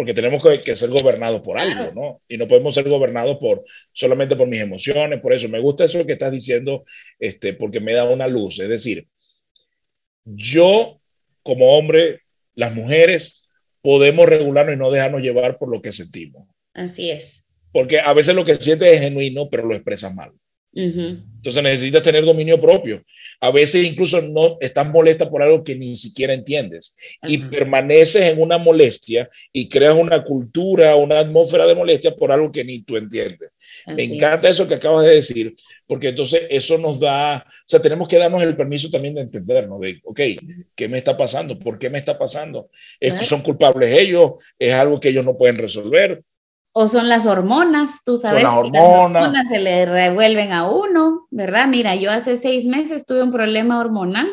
porque 0.00 0.14
tenemos 0.14 0.42
que, 0.64 0.76
ser 0.76 0.88
gobernados 0.88 1.42
por 1.42 1.58
algo, 1.58 1.92
¿no? 1.92 2.22
Y 2.26 2.38
no 2.38 2.48
podemos 2.48 2.74
ser 2.74 2.88
gobernados 2.88 3.36
por 3.36 3.66
solamente 3.92 4.34
por 4.34 4.48
mis 4.48 4.62
emociones, 4.62 5.20
por 5.20 5.34
eso 5.34 5.46
me 5.50 5.60
gusta 5.60 5.84
eso 5.84 6.06
que 6.06 6.14
estás 6.14 6.32
diciendo, 6.32 6.86
este, 7.18 7.52
porque 7.52 7.80
me 7.80 7.92
da 7.92 8.04
una 8.04 8.26
luz, 8.26 8.60
es 8.60 8.70
decir, 8.70 9.06
yo 10.24 11.02
como 11.42 11.76
hombre, 11.76 12.22
las 12.54 12.74
mujeres 12.74 13.46
podemos 13.82 14.26
regularnos 14.26 14.74
y 14.74 14.78
no 14.78 14.90
dejarnos 14.90 15.20
llevar 15.20 15.58
por 15.58 15.68
lo 15.68 15.82
que 15.82 15.92
sentimos. 15.92 16.48
Así 16.72 17.10
es. 17.10 17.46
Porque 17.70 18.00
a 18.00 18.14
veces 18.14 18.34
lo 18.34 18.46
que 18.46 18.54
sientes 18.54 18.90
es 18.90 19.00
genuino, 19.00 19.50
pero 19.50 19.66
lo 19.66 19.74
expresas 19.74 20.14
mal. 20.14 20.32
Entonces 20.72 21.62
necesitas 21.62 22.02
tener 22.02 22.24
dominio 22.24 22.58
propio. 22.58 23.04
A 23.40 23.50
veces 23.50 23.86
incluso 23.86 24.20
no 24.20 24.58
estás 24.60 24.88
molesta 24.88 25.30
por 25.30 25.42
algo 25.42 25.64
que 25.64 25.74
ni 25.74 25.96
siquiera 25.96 26.34
entiendes 26.34 26.94
y 27.22 27.38
permaneces 27.38 28.22
en 28.24 28.40
una 28.40 28.58
molestia 28.58 29.30
y 29.52 29.68
creas 29.68 29.96
una 29.96 30.22
cultura, 30.22 30.94
una 30.96 31.18
atmósfera 31.18 31.66
de 31.66 31.74
molestia 31.74 32.14
por 32.14 32.30
algo 32.30 32.52
que 32.52 32.64
ni 32.64 32.82
tú 32.82 32.96
entiendes. 32.96 33.50
Me 33.86 34.04
encanta 34.04 34.48
eso 34.48 34.68
que 34.68 34.74
acabas 34.74 35.06
de 35.06 35.14
decir, 35.14 35.54
porque 35.86 36.08
entonces 36.08 36.42
eso 36.50 36.76
nos 36.76 37.00
da, 37.00 37.38
o 37.38 37.64
sea, 37.66 37.80
tenemos 37.80 38.08
que 38.08 38.18
darnos 38.18 38.42
el 38.42 38.56
permiso 38.56 38.90
también 38.90 39.14
de 39.14 39.22
entendernos, 39.22 39.80
de, 39.80 40.00
ok, 40.04 40.20
¿qué 40.74 40.88
me 40.88 40.98
está 40.98 41.16
pasando? 41.16 41.58
¿Por 41.58 41.78
qué 41.78 41.88
me 41.88 41.98
está 41.98 42.18
pasando? 42.18 42.68
¿Son 43.22 43.42
culpables 43.42 43.92
ellos? 43.92 44.32
¿Es 44.58 44.72
algo 44.72 45.00
que 45.00 45.08
ellos 45.08 45.24
no 45.24 45.38
pueden 45.38 45.56
resolver? 45.56 46.22
O 46.72 46.88
son 46.88 47.08
las 47.08 47.26
hormonas, 47.26 48.02
tú 48.04 48.16
sabes, 48.16 48.44
las 48.44 48.54
hormonas. 48.54 49.48
se 49.48 49.58
le 49.58 49.86
revuelven 49.86 50.52
a 50.52 50.68
uno, 50.68 51.26
¿verdad? 51.30 51.66
Mira, 51.66 51.96
yo 51.96 52.10
hace 52.10 52.36
seis 52.36 52.64
meses 52.64 53.06
tuve 53.06 53.22
un 53.22 53.32
problema 53.32 53.80
hormonal 53.80 54.28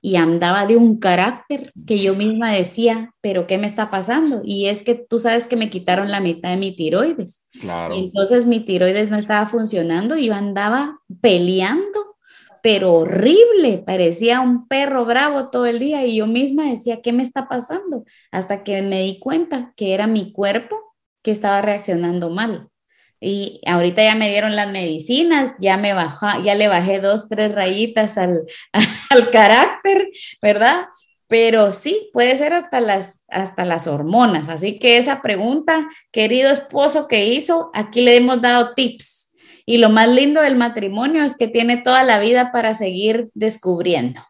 y 0.00 0.16
andaba 0.16 0.66
de 0.66 0.76
un 0.76 0.98
carácter 0.98 1.72
que 1.86 1.98
yo 1.98 2.14
misma 2.14 2.52
decía, 2.52 3.14
pero 3.22 3.46
¿qué 3.46 3.56
me 3.56 3.66
está 3.66 3.90
pasando? 3.90 4.42
Y 4.44 4.66
es 4.66 4.82
que 4.82 4.94
tú 4.94 5.18
sabes 5.18 5.46
que 5.46 5.56
me 5.56 5.70
quitaron 5.70 6.10
la 6.10 6.20
mitad 6.20 6.50
de 6.50 6.58
mi 6.58 6.76
tiroides. 6.76 7.48
Claro. 7.58 7.94
Entonces 7.94 8.44
mi 8.44 8.60
tiroides 8.60 9.10
no 9.10 9.16
estaba 9.16 9.46
funcionando 9.46 10.16
y 10.18 10.26
yo 10.26 10.34
andaba 10.34 10.98
peleando, 11.22 12.16
pero 12.62 12.92
horrible, 12.92 13.82
parecía 13.86 14.40
un 14.40 14.68
perro 14.68 15.06
bravo 15.06 15.48
todo 15.48 15.64
el 15.64 15.78
día 15.78 16.04
y 16.06 16.16
yo 16.16 16.26
misma 16.26 16.64
decía, 16.64 17.00
¿qué 17.00 17.12
me 17.12 17.22
está 17.22 17.48
pasando? 17.48 18.04
Hasta 18.30 18.62
que 18.62 18.82
me 18.82 19.02
di 19.02 19.18
cuenta 19.18 19.72
que 19.74 19.94
era 19.94 20.06
mi 20.06 20.32
cuerpo 20.32 20.83
que 21.24 21.32
estaba 21.32 21.62
reaccionando 21.62 22.30
mal. 22.30 22.68
Y 23.20 23.60
ahorita 23.66 24.04
ya 24.04 24.14
me 24.14 24.28
dieron 24.28 24.54
las 24.54 24.70
medicinas, 24.70 25.54
ya 25.58 25.78
me 25.78 25.94
baja, 25.94 26.40
ya 26.44 26.54
le 26.54 26.68
bajé 26.68 27.00
dos, 27.00 27.26
tres 27.26 27.52
rayitas 27.52 28.18
al, 28.18 28.42
al 29.10 29.30
carácter, 29.30 30.10
¿verdad? 30.42 30.86
Pero 31.26 31.72
sí, 31.72 32.10
puede 32.12 32.36
ser 32.36 32.52
hasta 32.52 32.80
las, 32.80 33.22
hasta 33.28 33.64
las 33.64 33.86
hormonas. 33.86 34.50
Así 34.50 34.78
que 34.78 34.98
esa 34.98 35.22
pregunta, 35.22 35.88
querido 36.12 36.50
esposo 36.50 37.08
que 37.08 37.26
hizo, 37.26 37.70
aquí 37.72 38.02
le 38.02 38.16
hemos 38.16 38.42
dado 38.42 38.74
tips. 38.74 39.32
Y 39.64 39.78
lo 39.78 39.88
más 39.88 40.10
lindo 40.10 40.42
del 40.42 40.56
matrimonio 40.56 41.24
es 41.24 41.36
que 41.36 41.48
tiene 41.48 41.78
toda 41.78 42.02
la 42.02 42.18
vida 42.18 42.52
para 42.52 42.74
seguir 42.74 43.30
descubriendo. 43.32 44.20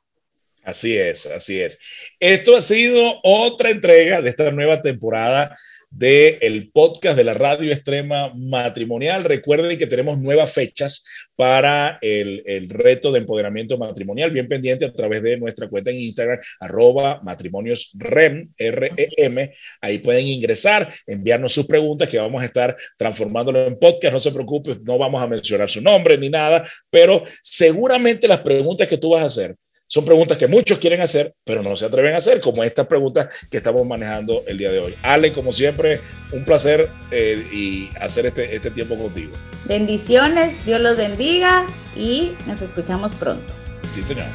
Así 0.64 0.96
es, 0.96 1.26
así 1.26 1.60
es. 1.60 1.78
Esto 2.18 2.56
ha 2.56 2.60
sido 2.60 3.20
otra 3.22 3.70
entrega 3.70 4.22
de 4.22 4.30
esta 4.30 4.50
nueva 4.50 4.80
temporada 4.80 5.54
del 5.90 6.38
el 6.40 6.70
podcast 6.72 7.16
de 7.16 7.24
la 7.24 7.34
radio 7.34 7.70
extrema 7.70 8.32
matrimonial. 8.34 9.24
Recuerden 9.24 9.76
que 9.76 9.86
tenemos 9.86 10.18
nuevas 10.18 10.52
fechas 10.52 11.04
para 11.36 11.98
el, 12.00 12.42
el, 12.46 12.70
reto 12.70 13.12
de 13.12 13.20
empoderamiento 13.20 13.76
matrimonial, 13.76 14.30
bien 14.30 14.48
pendiente 14.48 14.86
a 14.86 14.92
través 14.92 15.22
de 15.22 15.36
nuestra 15.36 15.68
cuenta 15.68 15.90
en 15.90 16.00
Instagram, 16.00 16.40
arroba 16.60 17.20
matrimoniosrem, 17.22 18.44
R-E-M. 18.56 19.54
Ahí 19.82 19.98
pueden 19.98 20.26
ingresar, 20.26 20.92
enviarnos 21.06 21.52
sus 21.52 21.66
preguntas 21.66 22.08
que 22.08 22.18
vamos 22.18 22.42
a 22.42 22.46
estar 22.46 22.74
transformándolo 22.96 23.66
en 23.66 23.78
podcast. 23.78 24.14
No 24.14 24.20
se 24.20 24.32
preocupe, 24.32 24.78
no 24.82 24.96
vamos 24.96 25.22
a 25.22 25.26
mencionar 25.26 25.68
su 25.68 25.82
nombre 25.82 26.16
ni 26.16 26.30
nada, 26.30 26.66
pero 26.90 27.22
seguramente 27.42 28.26
las 28.26 28.40
preguntas 28.40 28.88
que 28.88 28.98
tú 28.98 29.10
vas 29.10 29.22
a 29.22 29.26
hacer 29.26 29.56
son 29.94 30.04
preguntas 30.04 30.36
que 30.36 30.48
muchos 30.48 30.80
quieren 30.80 31.02
hacer, 31.02 31.36
pero 31.44 31.62
no 31.62 31.76
se 31.76 31.84
atreven 31.84 32.14
a 32.14 32.16
hacer, 32.16 32.40
como 32.40 32.64
estas 32.64 32.88
preguntas 32.88 33.28
que 33.48 33.58
estamos 33.58 33.86
manejando 33.86 34.42
el 34.48 34.58
día 34.58 34.72
de 34.72 34.80
hoy. 34.80 34.92
Ale, 35.02 35.32
como 35.32 35.52
siempre, 35.52 36.00
un 36.32 36.44
placer 36.44 36.88
eh, 37.12 37.46
y 37.52 37.90
hacer 38.00 38.26
este, 38.26 38.56
este 38.56 38.72
tiempo 38.72 38.98
contigo. 38.98 39.30
Bendiciones, 39.66 40.56
Dios 40.66 40.80
los 40.80 40.96
bendiga 40.96 41.64
y 41.96 42.32
nos 42.48 42.60
escuchamos 42.60 43.12
pronto. 43.12 43.52
Sí, 43.86 44.02
señor. 44.02 44.26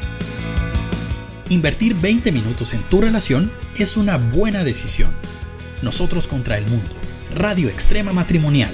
Invertir 1.49 1.93
20 1.93 2.31
minutos 2.31 2.73
en 2.73 2.81
tu 2.83 3.01
relación 3.01 3.51
es 3.77 3.97
una 3.97 4.15
buena 4.15 4.63
decisión. 4.63 5.09
nosotros 5.81 6.29
contra 6.29 6.57
el 6.57 6.65
mundo. 6.67 6.89
Radio 7.35 7.67
Extrema 7.67 8.13
Matrimonial 8.13 8.71